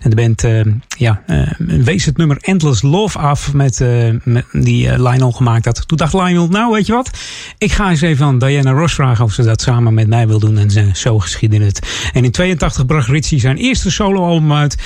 [0.00, 0.60] en de band eh,
[0.98, 4.14] ja, eh, wees het nummer Endless Love af met, eh,
[4.52, 5.88] die eh, Lionel gemaakt had.
[5.88, 7.10] Toen dacht Lionel, nou weet je wat?
[7.58, 10.38] Ik ga eens even aan Diana Ross vragen of ze dat samen met mij wil
[10.38, 10.58] doen.
[10.58, 12.10] En zo geschiedde het.
[12.12, 14.76] En in 82 bracht Richie zijn eerste soloalbum uit.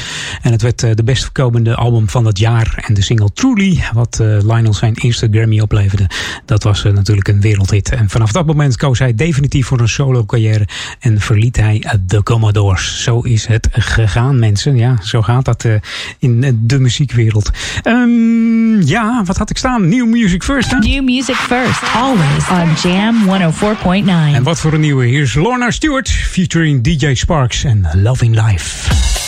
[0.42, 2.84] En het werd eh, de best verkopende album van dat jaar.
[2.86, 6.10] En de single Truly, wat Lionel zijn eerste Grammy opleverde,
[6.44, 7.90] dat was natuurlijk een wereldhit.
[7.90, 10.68] En vanaf dat moment koos hij definitief voor een solo carrière
[11.00, 13.02] en verliet hij de Commodores.
[13.02, 14.76] Zo is het gegaan, mensen.
[14.76, 15.74] Ja, zo gaat dat eh,
[16.18, 17.50] in eh, de muziekwereld.
[17.82, 19.88] Ehm, ja, wat had ik staan?
[19.88, 20.78] New Music First, hè?
[20.78, 24.34] New music first, always on Jam 104.9.
[24.34, 25.06] En wat voor een nieuwe.
[25.06, 29.23] Hier is Lorna Stewart featuring DJ Sparks en Loving Life.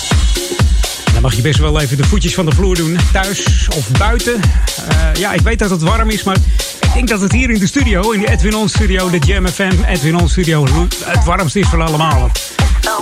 [1.17, 2.99] Dan mag je best wel even de voetjes van de vloer doen.
[3.13, 4.41] Thuis of buiten.
[4.89, 6.37] Eh, ja, ik weet dat het warm is, maar
[6.81, 9.49] ik denk dat het hier in de studio, in de Edwin On studio, de Jam
[9.49, 10.67] FM Edwin On studio,
[11.05, 12.31] het warmste is van allemaal.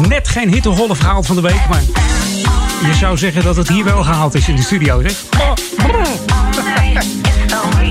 [0.08, 1.82] Net geen hittegolf gehaald van de week, maar
[2.86, 5.24] je zou zeggen dat het hier wel gehaald is in de studio, zeg.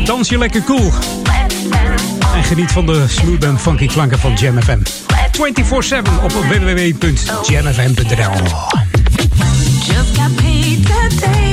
[0.06, 0.92] Dans je lekker cool.
[2.44, 4.80] En geniet van de smooth en funky klanken van Jam FM.
[4.80, 4.82] 24-7
[6.24, 7.14] op www.jamfm.nl
[9.86, 11.53] Just got paid today.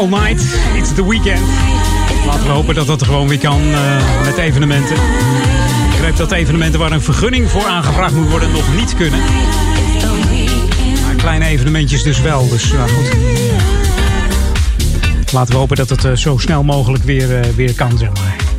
[0.00, 0.40] All Night.
[0.76, 1.46] It's the weekend.
[2.26, 4.96] Laten we hopen dat dat gewoon weer kan eh, met evenementen.
[4.96, 9.20] Ik begrijp dat evenementen waar een vergunning voor aangevraagd moet worden nog niet kunnen.
[11.04, 12.48] Maar kleine evenementjes dus wel.
[12.48, 13.16] Dus ja, goed.
[15.32, 18.49] Laten we hopen dat het eh, zo snel mogelijk weer, eh, weer kan, zeg maar.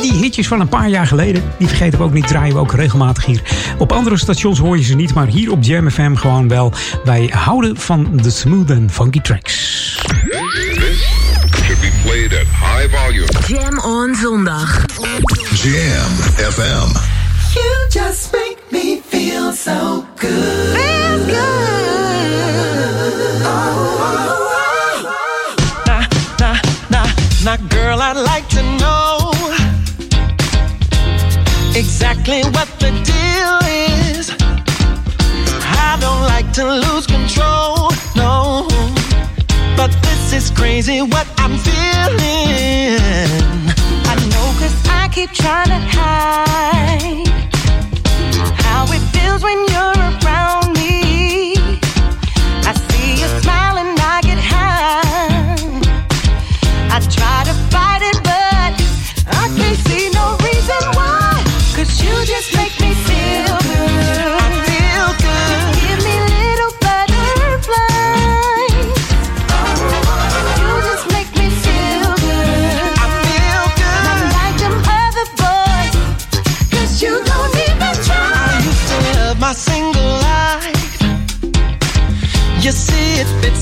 [0.02, 1.44] die hitjes van een paar jaar geleden.
[1.58, 2.28] Die vergeten we ook niet.
[2.28, 3.42] Draaien we ook regelmatig hier.
[3.78, 5.14] Op andere stations hoor je ze niet.
[5.14, 6.74] Maar hier op Jam FM gewoon wel.
[7.04, 9.98] Wij houden van de smooth and funky tracks.
[11.80, 13.28] Should be played at high volume.
[13.48, 14.68] Jam on zondag.
[15.56, 16.90] Jam FM.
[17.56, 20.76] You just make me feel so good.
[20.78, 21.40] Feel good.
[25.86, 26.08] Now,
[26.40, 27.06] now, now,
[27.46, 29.32] now, girl, I'd like to know
[31.76, 33.60] exactly what the deal
[34.18, 34.32] is.
[35.62, 38.69] I don't like to lose control, no.
[39.80, 43.00] But this is crazy what I'm feeling.
[44.12, 47.28] I know cause I keep trying to hide
[48.66, 51.09] how it feels when you're around me.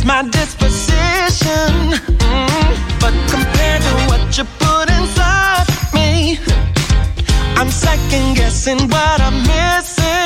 [0.07, 1.73] My disposition.
[2.31, 6.39] Mm, But compared to what you put inside me,
[7.59, 10.16] I'm second guessing what I'm missing.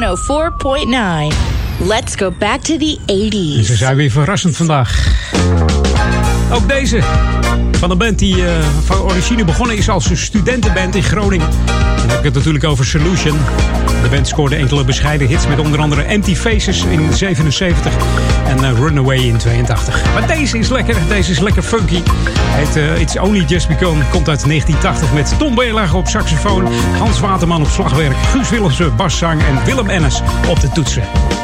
[0.00, 1.32] 104.9.
[1.86, 3.66] Let's go back to the En 80s.
[3.66, 5.06] ze zijn weer verrassend vandaag.
[6.52, 7.00] Ook deze.
[7.80, 11.48] Van een band die eh, van origine begonnen is als een studentenband in Groningen.
[11.48, 13.38] En dan heb ik het natuurlijk over Solution.
[14.02, 17.92] De band scoorde enkele bescheiden hits met onder andere Empty Faces in 77
[18.46, 20.12] en eh, Runaway in 82.
[20.12, 22.02] Maar deze is lekker, deze is lekker funky.
[22.38, 26.66] Heet eh, It's Only Just Begun, komt uit 1980 met Tom Beerlager op saxofoon,
[26.98, 31.39] Hans Waterman op slagwerk, Guus Willemsen basszang en Willem Ennis op de toetsen.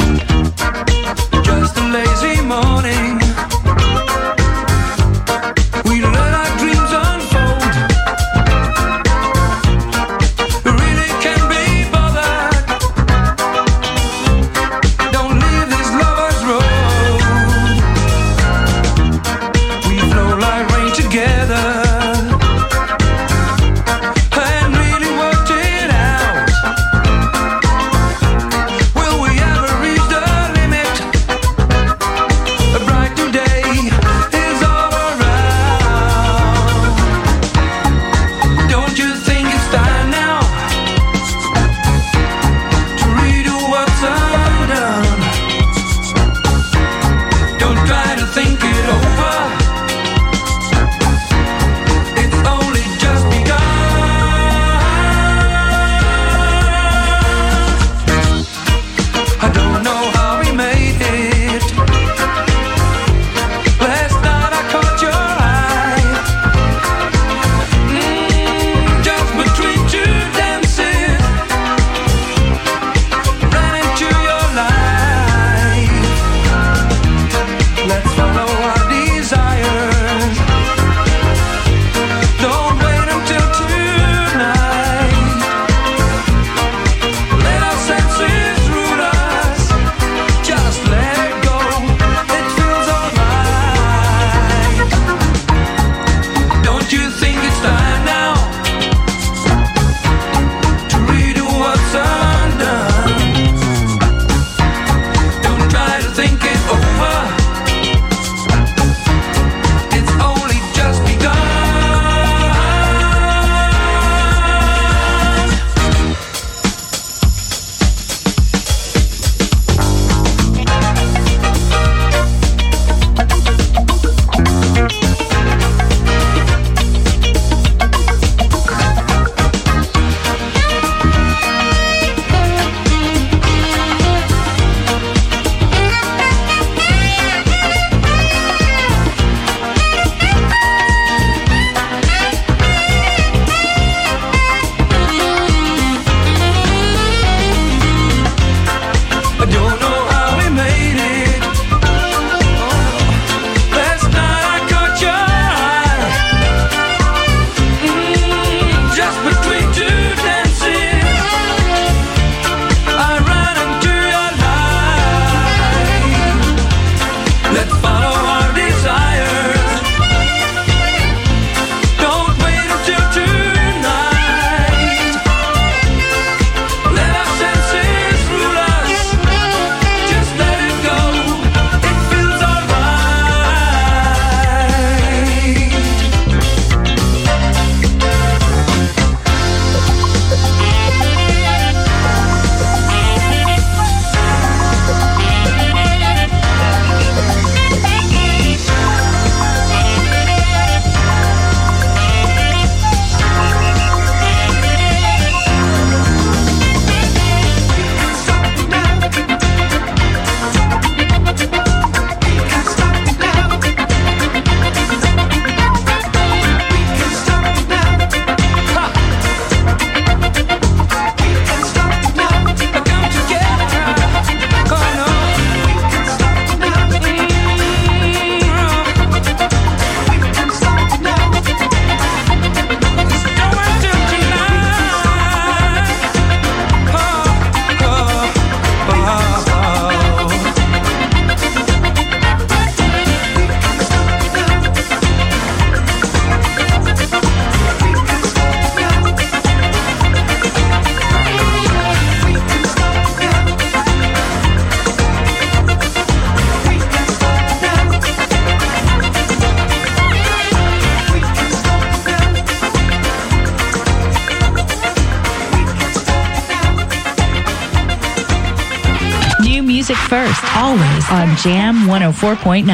[271.47, 272.67] Jam 104.9.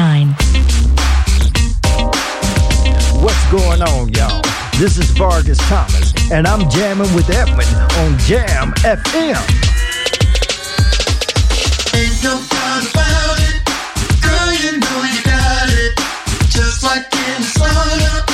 [3.21, 4.41] What's going on, y'all?
[4.79, 7.67] This is Vargas Thomas, and I'm jamming with Edwin
[8.01, 9.37] on Jam FM.
[11.93, 13.61] Ain't no doubt about it.
[14.23, 15.95] Girl, you know you got it.
[16.49, 18.32] Just like in the sauna.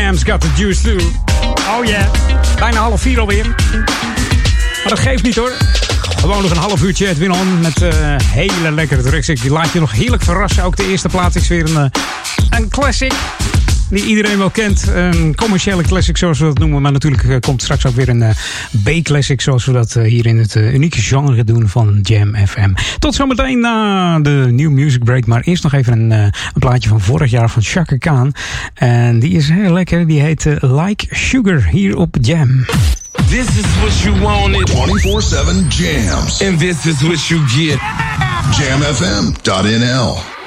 [0.00, 0.98] Jam's got the juice too.
[1.68, 2.10] Oh yeah.
[2.58, 3.46] Bijna half vier alweer.
[3.46, 5.52] Maar dat geeft niet hoor.
[6.20, 9.28] Gewoon nog een half uurtje Edwin On met eh, hele lekkere tracks.
[9.28, 10.64] Ik laat je nog heerlijk verrassen.
[10.64, 13.12] Ook de eerste plaat is weer een, eh, een classic.
[13.90, 14.86] Die iedereen wel kent.
[14.94, 16.82] Een commerciële classic zoals we dat noemen.
[16.82, 18.30] Maar natuurlijk eh, komt straks ook weer een eh,
[18.84, 22.72] B-classic zoals we dat eh, hier in het unieke genre doen van Jam FM.
[22.98, 25.26] Tot zometeen na de New Music Break.
[25.26, 28.34] Maar eerst nog even een, eh, een plaatje van vorig jaar van Chaka Khan.
[28.74, 30.06] En die is heel lekker.
[30.06, 32.64] Die heet Like Sugar hier op Jam.
[33.28, 34.70] This is what you wanted.
[34.70, 36.42] 24-7 jams.
[36.42, 37.78] And this is what you get.
[38.58, 40.39] Jamfm.nl.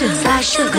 [0.00, 0.70] 这发射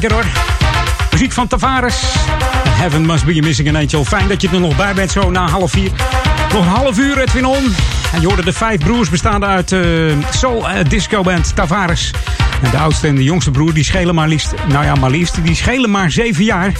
[0.00, 0.24] lekker hoor.
[1.10, 2.02] Muziek van Tavares.
[2.68, 4.04] Heaven Must Be Missing an Angel.
[4.04, 5.90] Fijn dat je er nog bij bent, zo na half vier.
[6.52, 7.74] Nog een half uur, Edwin On.
[8.12, 9.80] En je hoorde de vijf broers bestaande uit eh
[10.30, 12.10] soul eh, disco band Tavares.
[12.62, 14.54] En de oudste en de jongste broer, die schelen maar liefst...
[14.68, 16.72] Nou ja, maar liefst, die schelen maar zeven jaar.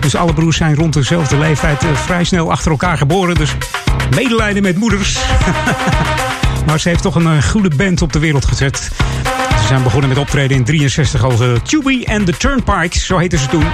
[0.00, 3.34] Dus alle broers zijn rond dezelfde leeftijd eh, vrij snel achter elkaar geboren.
[3.34, 3.54] Dus
[4.14, 5.18] medelijden met moeders.
[6.66, 8.90] maar ze heeft toch een goede band op de wereld gezet.
[9.70, 13.64] Zijn begonnen met optreden in 63 als Tubby and the Turnpikes, zo heten ze toen.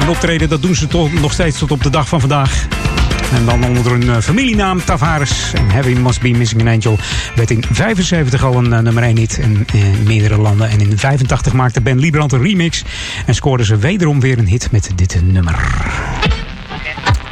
[0.00, 2.66] En optreden, dat doen ze toch nog steeds tot op de dag van vandaag.
[3.32, 5.52] En dan onder hun eh, familienaam Tavares.
[5.54, 6.98] En Heavy Must Be Missing an Angel
[7.34, 10.70] werd in 75 al een eh, nummer 1 hit in, in meerdere landen.
[10.70, 12.84] En in 85 maakte Ben Liebrand een remix.
[13.26, 15.74] En scoorde ze wederom weer een hit met dit nummer.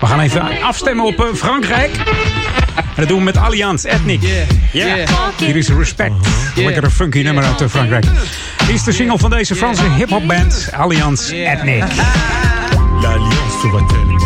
[0.05, 1.97] We gaan even afstemmen op eh, Frankrijk.
[2.77, 4.23] En dat doen we met Allianz Ethnic.
[4.73, 4.97] Ja,
[5.39, 6.15] hier is Respect.
[6.55, 8.05] Lekkere funky nummer uit eh, Frankrijk.
[8.67, 11.85] Hier is de single van deze Franse hip-hop band Allianz Ethnic.
[13.01, 14.23] L'alliance va tellement.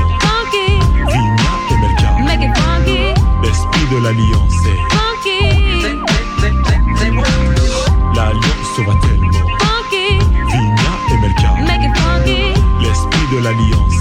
[1.07, 2.19] Vigna et Melchior.
[3.43, 4.69] L'esprit de l'alliance.
[8.15, 9.31] L'alliance va tellement.
[10.51, 11.57] Vigna et Melchior.
[12.81, 13.98] L'esprit de l'alliance.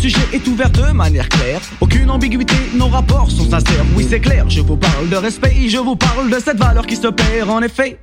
[0.00, 1.60] Sujet est ouvert de manière claire.
[1.80, 3.84] Aucune ambiguïté, nos rapports sont sincères.
[3.94, 6.96] Oui, c'est clair, je vous parle de respect, je vous parle de cette valeur qui
[6.96, 7.98] se perd en effet.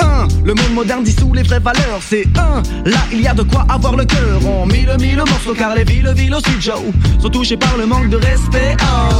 [0.00, 2.00] Un, le monde moderne dissout les vraies valeurs.
[2.00, 4.40] C'est un, là il y a de quoi avoir le cœur.
[4.46, 6.80] On mille mille morceaux car les villes, villes aussi Joe
[7.20, 8.76] sont touchées par le manque de respect.
[8.82, 9.14] Oh.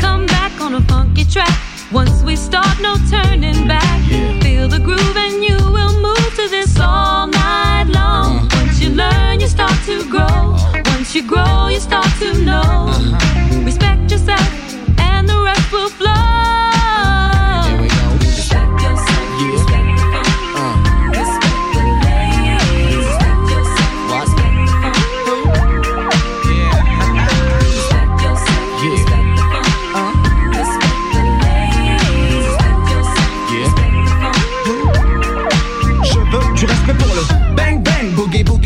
[0.00, 1.52] Come back on a funky track.
[1.92, 4.00] Once we start, no turning back.
[4.42, 8.48] Feel the groove and you will move to this all night long.
[8.56, 10.56] Once you learn, you start to grow.
[11.06, 12.60] Once you grow, you start to know.
[12.60, 13.64] Uh-huh.
[13.64, 16.65] Respect yourself, and the rest will flow.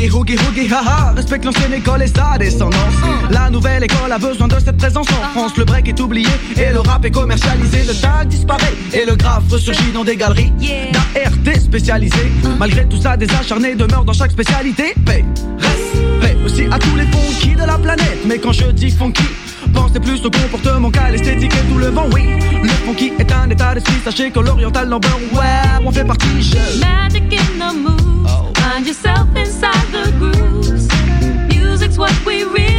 [0.09, 0.39] Hoogie,
[0.71, 1.13] haha.
[1.15, 2.95] Respecte l'ancienne école et sa descendance.
[3.31, 5.57] La nouvelle école a besoin de cette présence en France.
[5.57, 7.83] Le break est oublié et le rap est commercialisé.
[7.87, 10.53] Le tag disparaît et le graphe ressurgit dans des galeries
[10.93, 12.31] d'ART spécialisées.
[12.59, 14.95] Malgré tout ça, des acharnés demeurent dans chaque spécialité.
[15.05, 15.25] Paix,
[15.59, 18.21] respect aussi à tous les funky de la planète.
[18.27, 19.25] Mais quand je dis funky,
[19.73, 22.25] Pensez plus au comportement qu'à l'esthétique et tout le vent, oui.
[22.63, 26.81] Le funky est un état d'esprit, sachez que l'oriental number, ouais, on fait partie, je.
[26.81, 28.11] Magic in the moves.
[28.57, 29.27] Find yourself
[29.63, 30.89] inside the grooves.
[31.55, 32.70] Music's what we really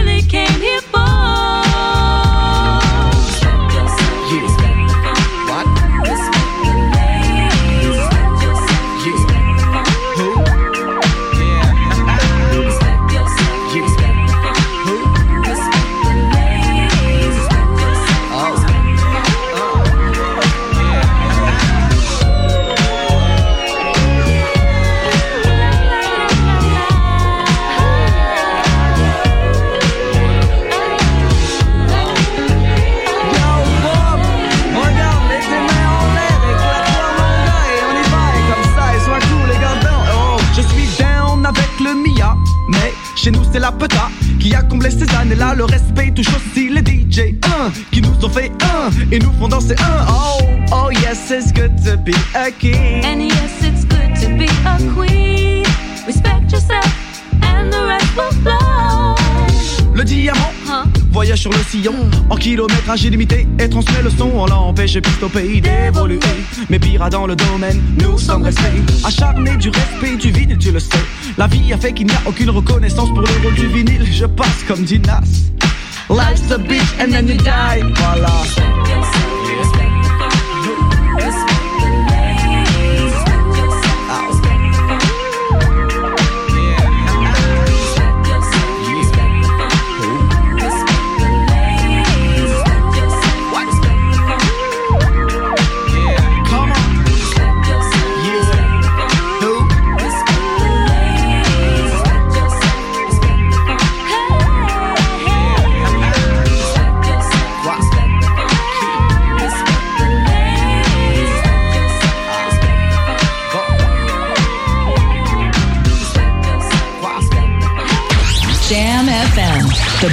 [43.52, 44.10] c'est la peta
[44.40, 45.54] qui a comblé ces années-là.
[45.56, 49.48] Le respect touche aussi les DJ 1 qui nous ont fait un et nous font
[49.48, 50.06] danser un.
[50.10, 50.40] Oh,
[50.72, 53.04] oh yes, it's good to be a king.
[53.06, 55.66] And yes, it's good to be a queen.
[56.08, 56.86] Respect yourself,
[57.44, 59.16] and the rest will flow.
[59.94, 60.52] Le diamant
[61.12, 61.94] voyage sur le sillon
[62.30, 64.32] en kilométrage illimité et transmet le son.
[64.34, 66.20] On l'empêche piste au pays d'évoluer.
[66.70, 70.80] Mais pire dans le domaine, nous sommes restés acharnés du respect du vinyle, tu le
[70.80, 71.06] sais.
[71.38, 74.06] La vie a fait qu'il n'y a aucune reconnaissance pour le rôle du vinyle.
[74.12, 75.22] Je passe comme dit Nas.
[76.10, 77.82] Life's a bitch and then you die.
[77.96, 78.32] Voilà.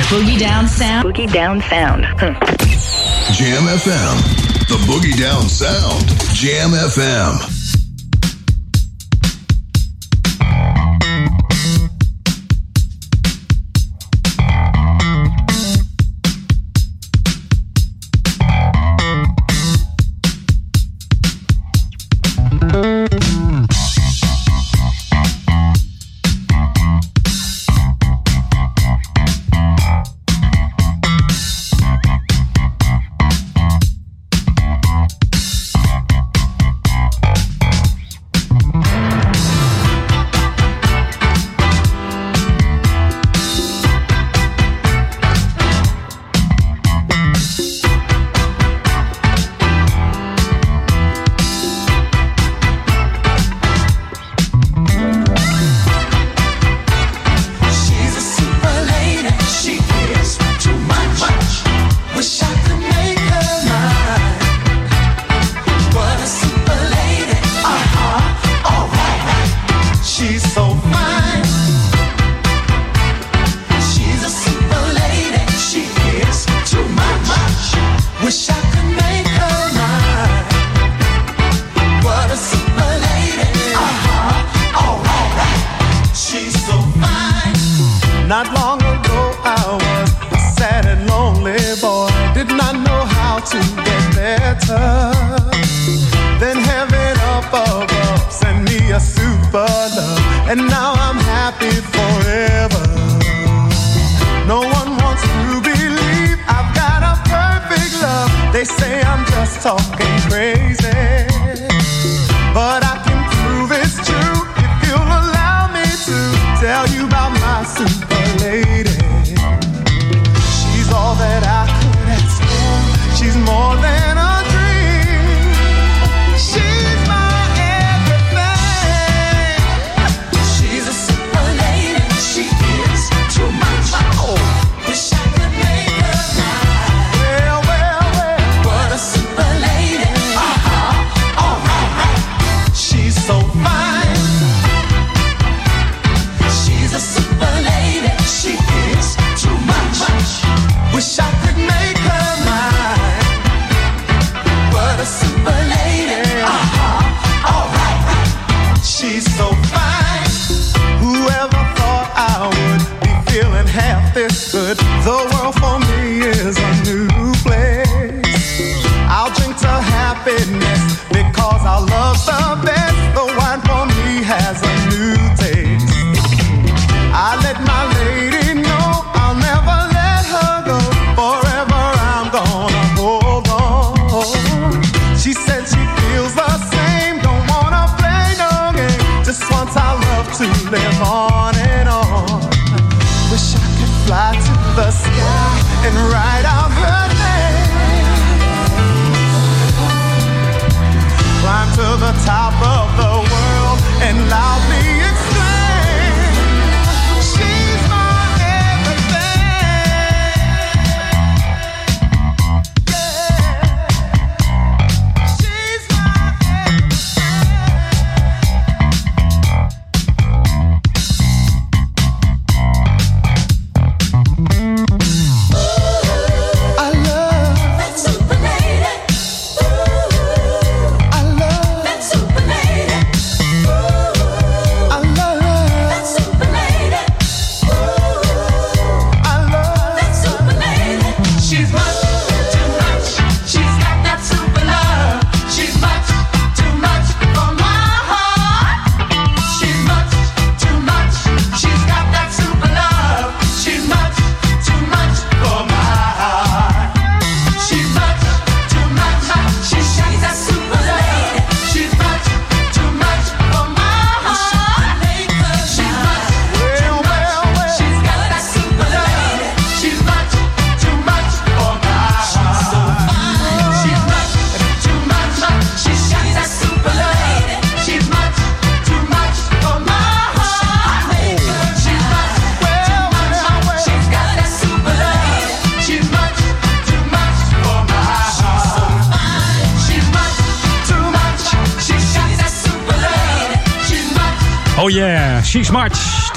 [0.08, 1.06] Boogie down sound.
[1.06, 2.04] Boogie down sound.
[2.18, 2.32] Hmm.
[3.32, 4.16] Jam FM.
[4.68, 6.08] The Boogie Down Sound.
[6.34, 7.57] Jam FM.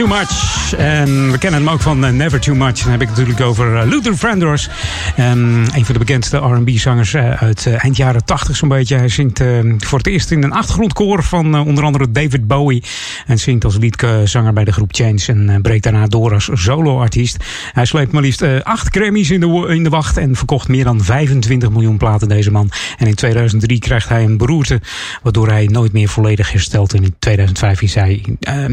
[0.02, 0.61] Too Much.
[0.78, 2.80] En we kennen hem ook van eh, Never Too Much.
[2.80, 4.70] Dan heb ik het natuurlijk over eh, Luther Vandross.
[5.16, 8.96] Eh, een van de bekendste R&B-zangers uit eind jaren 80 zo'n beetje.
[8.96, 9.44] Hij zingt
[9.78, 12.84] voor het eerst in een achtergrondkoor van onder andere David Bowie.
[13.26, 15.22] En zingt als liedzanger bij de groep Change.
[15.26, 17.38] En breekt daarna door als soloartiest.
[17.72, 20.18] Hij sleept maar liefst acht Grammys in de, in de wacht.
[20.18, 22.72] En verkocht meer dan 25 miljoen platen deze man.
[22.98, 24.82] En in 2003 krijgt hij een beroerte.
[25.24, 26.94] Waardoor hij nooit meer volledig herstelt.
[26.94, 28.24] En in 2005 is hij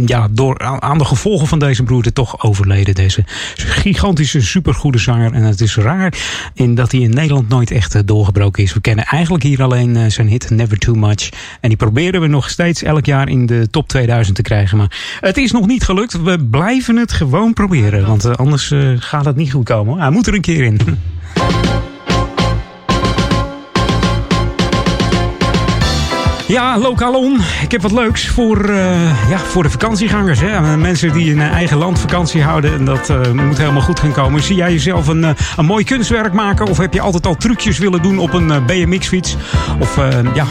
[0.06, 2.94] ja, door, aan de gevolgen van deze broertje toch overleden.
[2.94, 3.22] Deze
[3.54, 5.32] gigantische, supergoede zanger.
[5.32, 6.12] En het is raar
[6.54, 8.74] in dat hij in Nederland nooit echt eh, doorgebroken is.
[8.74, 11.28] We kennen eigenlijk hier alleen eh, zijn hit Never Too Much.
[11.60, 14.76] En die proberen we nog steeds elk jaar in de top 2000 te krijgen.
[14.76, 16.22] Maar het is nog niet gelukt.
[16.22, 18.06] We blijven het gewoon proberen.
[18.06, 19.98] Want eh, anders gaat het niet goed komen.
[19.98, 20.80] Hij moet er een keer in.
[26.48, 27.40] Ja, Lokalon.
[27.62, 30.40] Ik heb wat leuks voor, eh, ja, voor de vakantiegangers.
[30.40, 30.76] Hè.
[30.76, 32.72] Mensen die in eigen land vakantie houden.
[32.74, 34.42] En dat eh, moet helemaal goed gaan komen.
[34.42, 36.66] Zie jij jezelf een, eh, een mooi kunstwerk maken?
[36.66, 39.36] Of heb je altijd al trucjes willen doen op een BMX-fiets?
[39.80, 40.46] Of eh, ja,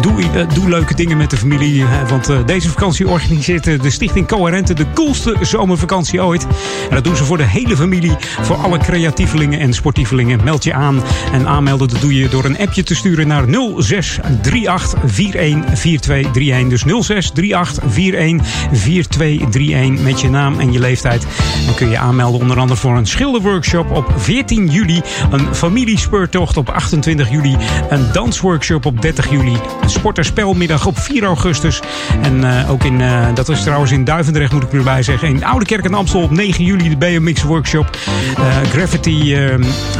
[0.00, 1.84] doe, eh, doe leuke dingen met de familie.
[1.84, 2.06] hè.
[2.06, 6.46] Want eh, deze vakantie organiseert eh, de Stichting Coherente de coolste zomervakantie ooit.
[6.88, 8.16] En dat doen ze voor de hele familie.
[8.40, 10.40] Voor alle creatievelingen en sportievelingen.
[10.44, 11.02] Meld je aan.
[11.32, 16.68] En aanmelden dat doe je door een appje te sturen naar 0638 414231.
[16.68, 21.26] Dus 0638 414231 met je naam en je leeftijd.
[21.66, 25.02] Dan kun je aanmelden onder andere voor een schilderworkshop op 14 juli.
[25.30, 27.56] Een familiespeurtocht op 28 juli.
[27.88, 29.56] Een dansworkshop op 30 juli.
[29.82, 31.80] Een sporterspelmiddag op 4 augustus.
[32.22, 35.28] En eh, ook in, eh, dat is trouwens in Duivendrecht moet ik erbij zeggen.
[35.28, 37.96] In Oude Kerk en Amstel op 9 juli de BMX workshop.
[38.36, 39.54] Eh, Gravity eh,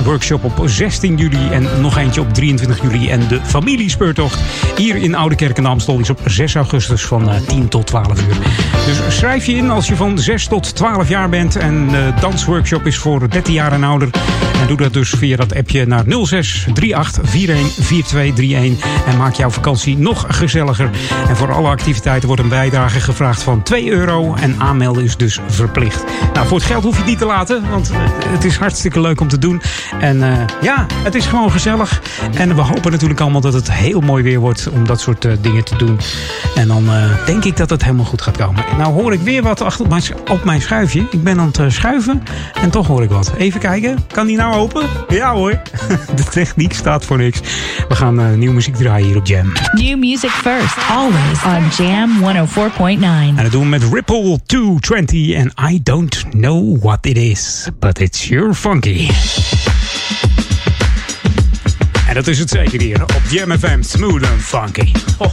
[0.04, 1.48] workshop op 16 juli.
[1.50, 3.10] En nog eentje op 23 juli.
[3.10, 4.38] En de familiespeurtocht
[4.76, 8.08] hier in Oude Kerk en Amstel is op 6 augustus van eh, 10 tot 12
[8.08, 8.36] uur.
[8.86, 11.56] Dus schrijf je in als je van 6 tot 12 jaar bent.
[11.56, 14.08] En de dansworkshop is voor 13 jaar en ouder.
[14.60, 19.06] En doe dat dus via dat appje naar 06 38 41 4231.
[19.06, 20.90] En maak jouw vakantie nog gezelliger.
[21.28, 24.34] En voor alle activiteiten wordt een bijdrage gevraagd van 2 euro.
[24.34, 26.04] En aanmelden is dus verplicht.
[26.34, 27.70] Nou, voor het geld hoef je het niet te laten.
[27.70, 27.96] Want eh,
[28.28, 29.62] het is hartstikke leuk om te doen.
[30.00, 32.02] En eh, ja, het is gewoon gezellig.
[32.34, 35.32] En we hopen natuurlijk allemaal dat het heel mooi weer wordt om dat soort eh,
[35.40, 35.98] dingen te doen.
[36.54, 38.64] En dan eh, denk ik dat het helemaal goed gaat komen.
[38.78, 41.06] Nou hoor ik weer wat achter op mijn, op mijn schuifje.
[41.10, 42.22] Ik ben aan het eh, schuiven
[42.62, 43.32] en toch hoor ik wat.
[43.36, 43.98] Even kijken.
[44.12, 44.86] Kan die nou open?
[45.08, 45.50] Ja hoor.
[46.16, 47.40] De techniek staat voor niks.
[47.88, 49.52] We gaan nieuwe muziek draaien hier op Jam.
[49.72, 53.02] New music first, always on Jam 104.9.
[53.36, 58.00] En dat doen we met Ripple 220 en I don't know what it is, but
[58.00, 59.08] it's sure funky.
[62.14, 64.92] En dat is het zeker hier op Jam FM, smooth and funky.
[65.18, 65.32] Ho.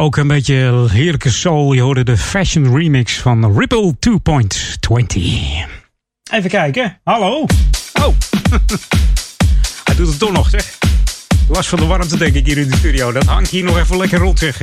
[0.00, 1.72] Ook een beetje heerlijke soul.
[1.72, 4.16] Je hoorde de fashion remix van Ripple 2.20.
[6.32, 6.98] Even kijken.
[7.04, 7.46] Hallo.
[8.02, 8.06] Oh.
[9.84, 10.78] Hij doet het toch nog, zeg.
[11.48, 13.12] Last van de warmte, denk ik, hier in de studio.
[13.12, 14.60] Dat hangt hier nog even lekker rond, zeg.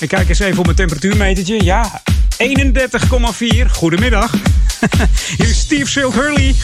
[0.00, 1.64] Ik kijk eens even op mijn temperatuurmetertje.
[1.64, 2.02] Ja,
[3.64, 3.70] 31,4.
[3.70, 4.32] Goedemiddag.
[5.36, 6.54] Hier is Steve Silk Hurley.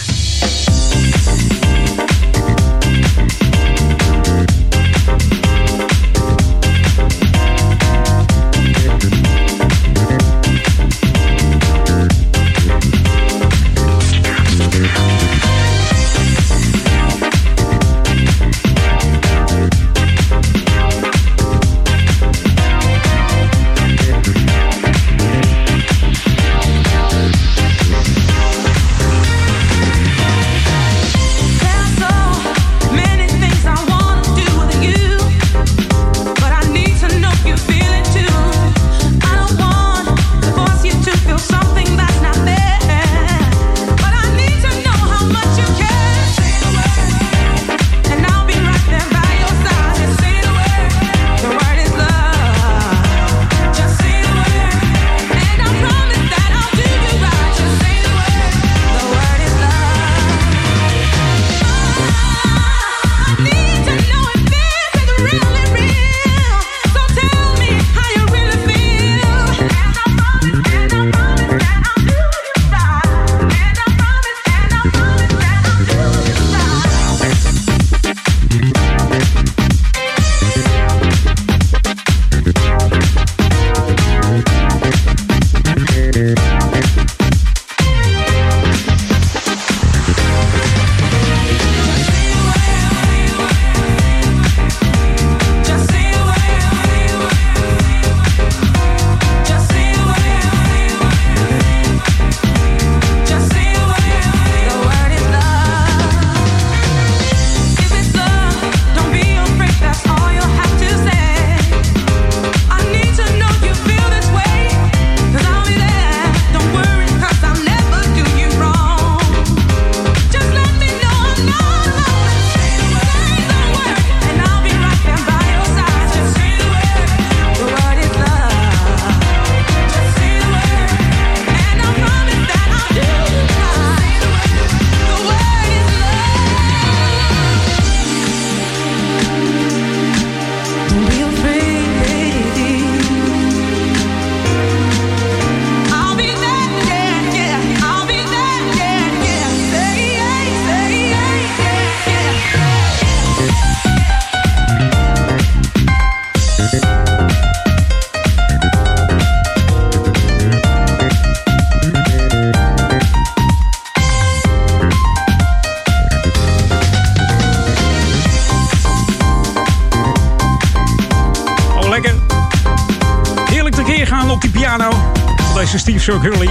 [176.05, 176.49] Silk Hurley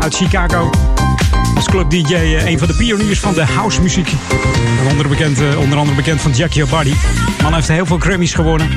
[0.00, 0.70] uit Chicago.
[1.54, 4.12] Als club-dj eh, een van de pioniers van de housemuziek.
[4.78, 6.92] Onder, andere bekend, eh, onder andere bekend van Jackie Body.
[7.42, 8.70] Man heeft heel veel Grammys gewonnen.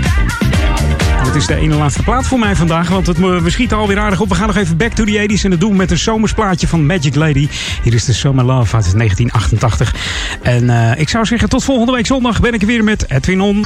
[1.20, 4.00] En Het is de ene laatste plaat voor mij vandaag, want het, we schieten alweer
[4.00, 4.30] aardig op.
[4.30, 6.86] We gaan nog even back to the 80s en dat doen met een zomersplaatje van
[6.86, 7.48] Magic Lady.
[7.84, 9.96] Hier is de Summer Love uit 1988.
[10.42, 13.42] En eh, ik zou zeggen, tot volgende week zondag ben ik er weer met Edwin
[13.42, 13.66] On.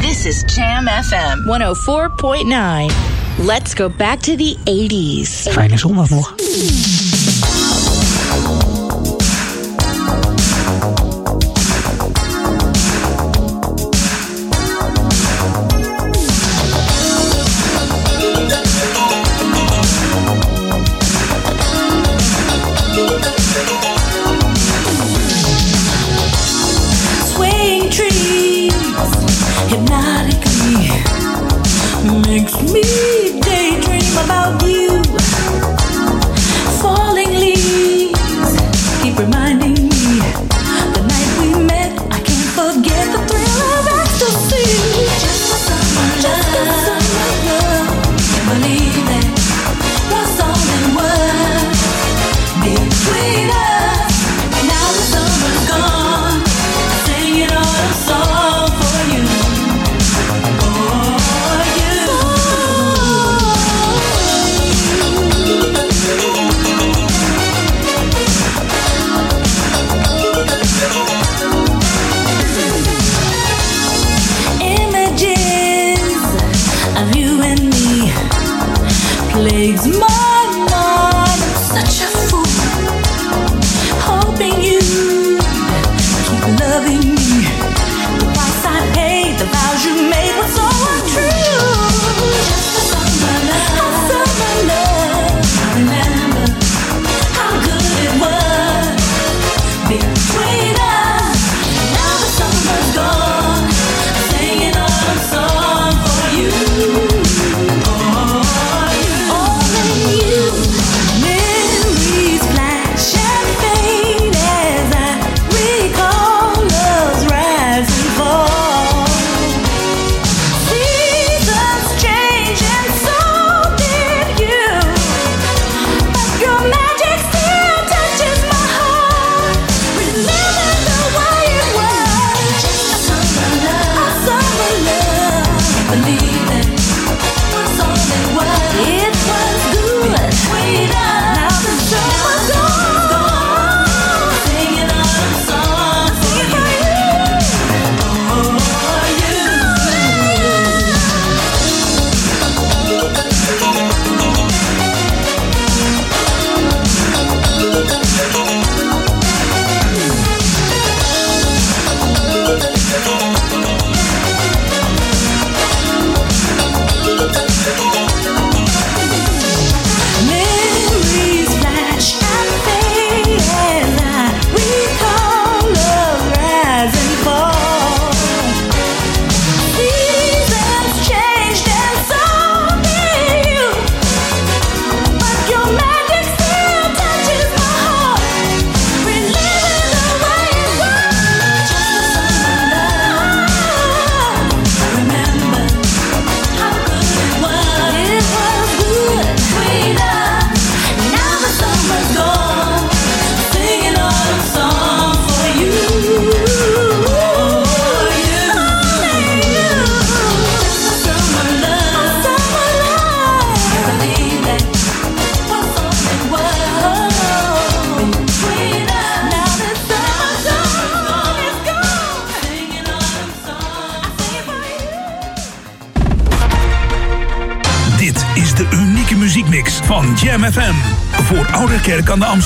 [0.00, 1.38] This is Jam FM
[2.88, 3.19] 104.9.
[3.40, 5.52] Let's go back to the 80s.
[5.52, 6.34] Fijne zondag nog.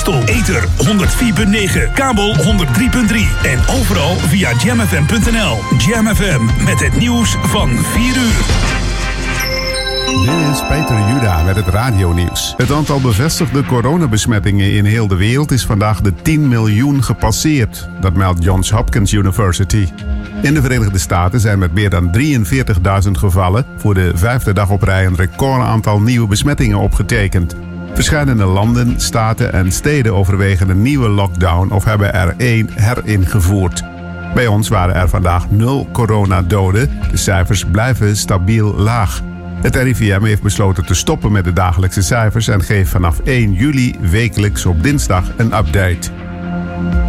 [0.03, 2.43] Ether 104.9, kabel 103.3
[3.43, 5.57] en overal via jamfm.nl.
[5.77, 8.43] Jam FM met het nieuws van 4 uur.
[10.25, 12.53] Dit is Peter Juda met het radionieuws.
[12.57, 17.89] Het aantal bevestigde coronabesmettingen in heel de wereld is vandaag de 10 miljoen gepasseerd.
[17.99, 19.87] Dat meldt Johns Hopkins University.
[20.41, 22.17] In de Verenigde Staten zijn met meer dan
[23.05, 27.55] 43.000 gevallen voor de vijfde dag op rij een recordaantal nieuwe besmettingen opgetekend.
[27.95, 33.83] Verschillende landen, staten en steden overwegen een nieuwe lockdown of hebben er één heringevoerd.
[34.33, 36.89] Bij ons waren er vandaag nul coronadoden.
[37.11, 39.21] De cijfers blijven stabiel laag.
[39.61, 43.95] Het RIVM heeft besloten te stoppen met de dagelijkse cijfers en geeft vanaf 1 juli
[44.01, 46.09] wekelijks op dinsdag een update.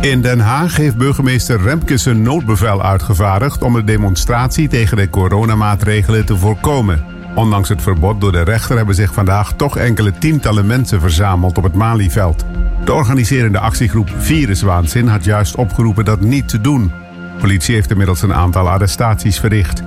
[0.00, 6.26] In Den Haag heeft burgemeester Remkes een noodbevel uitgevaardigd om de demonstratie tegen de coronamaatregelen
[6.26, 7.15] te voorkomen.
[7.36, 11.64] Ondanks het verbod door de rechter hebben zich vandaag toch enkele tientallen mensen verzameld op
[11.64, 12.44] het Malieveld.
[12.84, 16.92] De organiserende actiegroep Viruswaanzin had juist opgeroepen dat niet te doen.
[17.40, 19.82] Politie heeft inmiddels een aantal arrestaties verricht.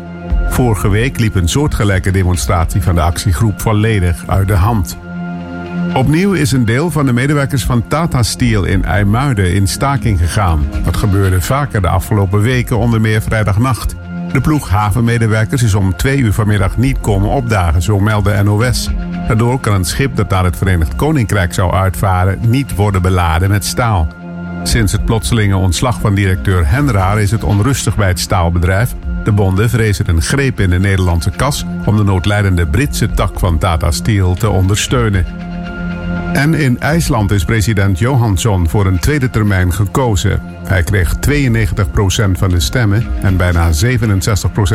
[0.50, 4.98] Vorige week liep een soortgelijke demonstratie van de actiegroep volledig uit de hand.
[5.94, 10.68] Opnieuw is een deel van de medewerkers van Tata Steel in IJmuiden in staking gegaan.
[10.84, 13.96] Dat gebeurde vaker de afgelopen weken, onder meer vrijdagnacht.
[14.32, 18.90] De ploeg havenmedewerkers is om twee uur vanmiddag niet komen opdagen, zo meldde NOS.
[19.28, 23.66] Daardoor kan een schip dat naar het Verenigd Koninkrijk zou uitvaren niet worden beladen met
[23.66, 24.08] staal.
[24.64, 28.96] Sinds het plotselinge ontslag van directeur Henraar is het onrustig bij het staalbedrijf.
[29.24, 33.58] De bonden vrezen een greep in de Nederlandse kas om de noodlijdende Britse tak van
[33.58, 35.26] Tata Steel te ondersteunen.
[36.34, 40.42] En in IJsland is president Johansson voor een tweede termijn gekozen.
[40.64, 41.20] Hij kreeg 92%
[42.32, 43.76] van de stemmen en bijna 67%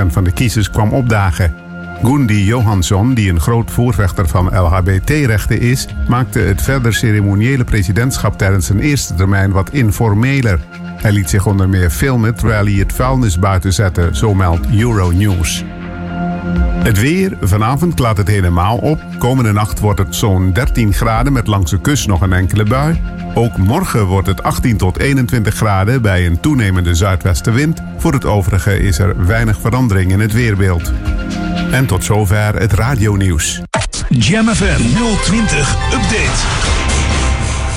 [0.06, 1.55] van de kiezers kwam opdagen.
[2.02, 8.66] Gundi Johansson, die een groot voorvechter van LHBT-rechten is, maakte het verder ceremoniële presidentschap tijdens
[8.66, 10.61] zijn eerste termijn wat informeler.
[10.97, 15.65] Hij liet zich onder meer filmen terwijl hij het vuilnis buiten zette, zo meldt Euronews.
[16.84, 19.00] Het weer, vanavond klaart het helemaal op.
[19.18, 23.00] Komende nacht wordt het zo'n 13 graden met langs de kust nog een enkele bui.
[23.34, 27.82] Ook morgen wordt het 18 tot 21 graden bij een toenemende zuidwestenwind.
[27.96, 30.92] Voor het overige is er weinig verandering in het weerbeeld.
[31.70, 33.60] En tot zover het radionieuws.
[34.08, 34.82] Jam FM
[35.22, 36.42] 020 Update.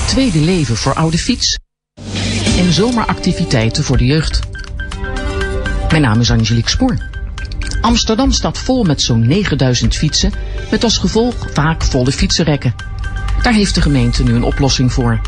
[0.06, 1.58] Tweede leven voor oude fiets.
[2.58, 4.40] En zomeractiviteiten voor de jeugd.
[5.90, 7.17] Mijn naam is Angelique Spoor.
[7.80, 10.32] Amsterdam staat vol met zo'n 9000 fietsen,
[10.70, 12.74] met als gevolg vaak volle fietsenrekken.
[13.42, 15.20] Daar heeft de gemeente nu een oplossing voor.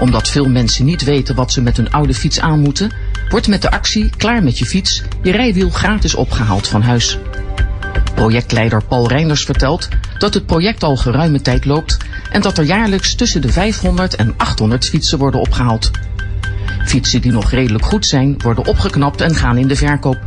[0.00, 2.92] Omdat veel mensen niet weten wat ze met hun oude fiets aan moeten,
[3.28, 7.18] wordt met de actie Klaar met je fiets je rijwiel gratis opgehaald van huis.
[8.14, 9.88] Projectleider Paul Reinders vertelt
[10.18, 11.96] dat het project al geruime tijd loopt
[12.30, 15.90] en dat er jaarlijks tussen de 500 en 800 fietsen worden opgehaald.
[16.84, 20.20] Fietsen die nog redelijk goed zijn, worden opgeknapt en gaan in de verkoop.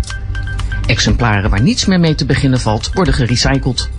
[0.88, 3.90] Exemplaren waar niets meer mee te beginnen valt, worden gerecycled.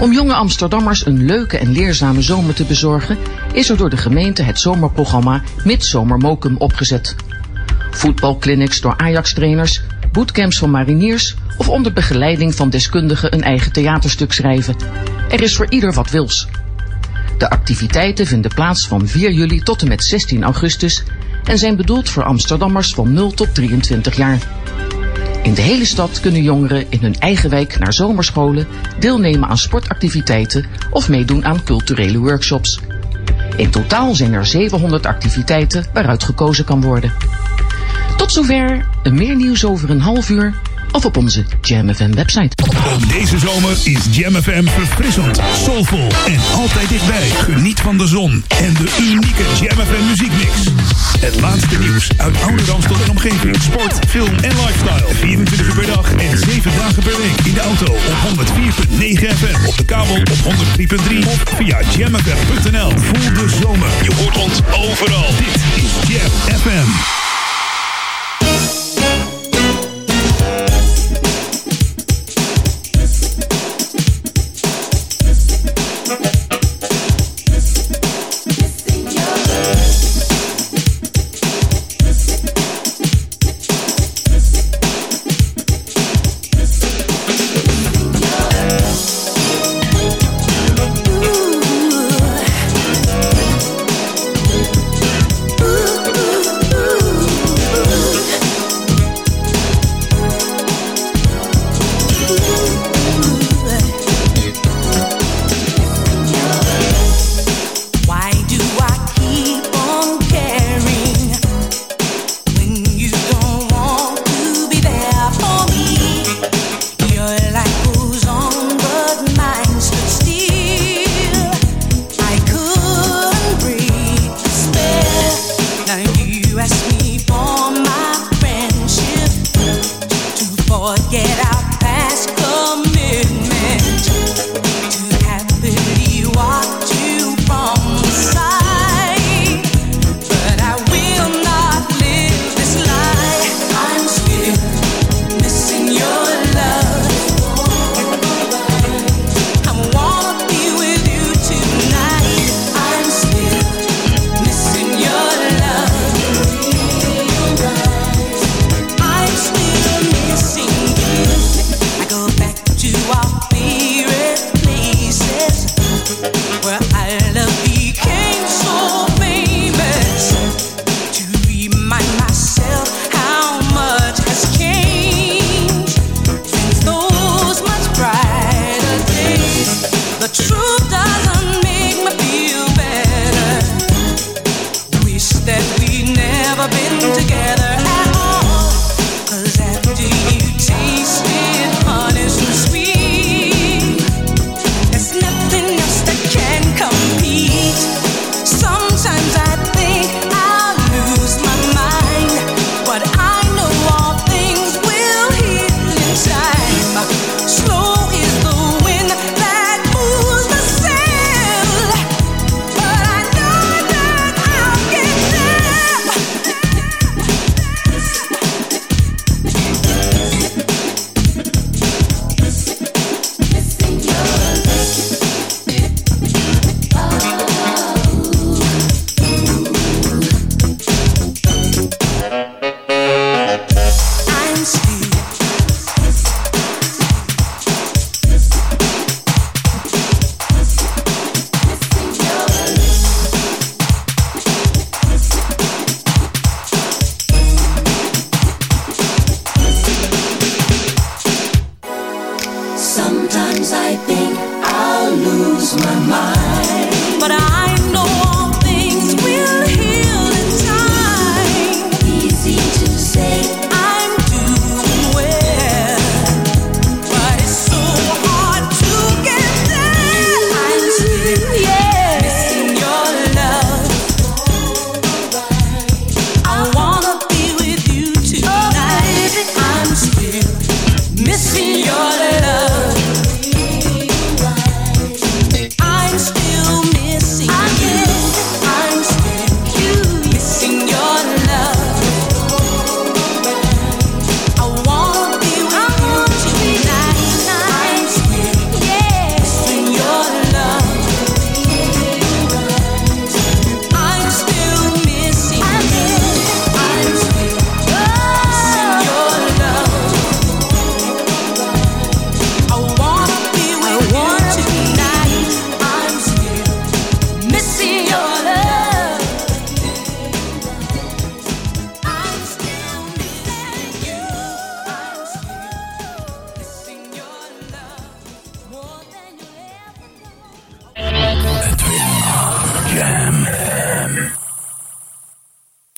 [0.00, 3.18] Om jonge Amsterdammers een leuke en leerzame zomer te bezorgen,
[3.52, 7.16] is er door de gemeente het zomerprogramma Midzomer Mokum opgezet.
[7.90, 9.82] Voetbalclinics door Ajax-trainers,
[10.12, 14.76] bootcamps van mariniers of onder begeleiding van deskundigen een eigen theaterstuk schrijven.
[15.30, 16.48] Er is voor ieder wat wils.
[17.38, 21.02] De activiteiten vinden plaats van 4 juli tot en met 16 augustus
[21.44, 24.38] en zijn bedoeld voor Amsterdammers van 0 tot 23 jaar.
[25.46, 28.66] In de hele stad kunnen jongeren in hun eigen wijk naar zomerscholen,
[28.98, 32.80] deelnemen aan sportactiviteiten of meedoen aan culturele workshops.
[33.56, 37.12] In totaal zijn er 700 activiteiten waaruit gekozen kan worden.
[38.16, 40.54] Tot zover, meer nieuws over een half uur
[40.96, 42.50] of op onze Jam FM website.
[42.92, 47.28] Ook deze zomer is Jam FM verfrissend, soulvol en altijd dichtbij.
[47.28, 50.50] Geniet van de zon en de unieke Jam FM muziekmix.
[51.20, 53.56] Het laatste nieuws uit oude Ramstel en omgeving.
[53.62, 55.14] Sport, film en lifestyle.
[55.14, 57.46] 24 uur per dag en 7 dagen per week.
[57.46, 59.68] In de auto op 104.9 FM.
[59.68, 62.90] Op de kabel op 103.3 of via jamfm.nl.
[62.90, 63.88] Voel de zomer.
[64.02, 65.28] Je hoort ons overal.
[65.38, 67.35] Dit is Jam FM.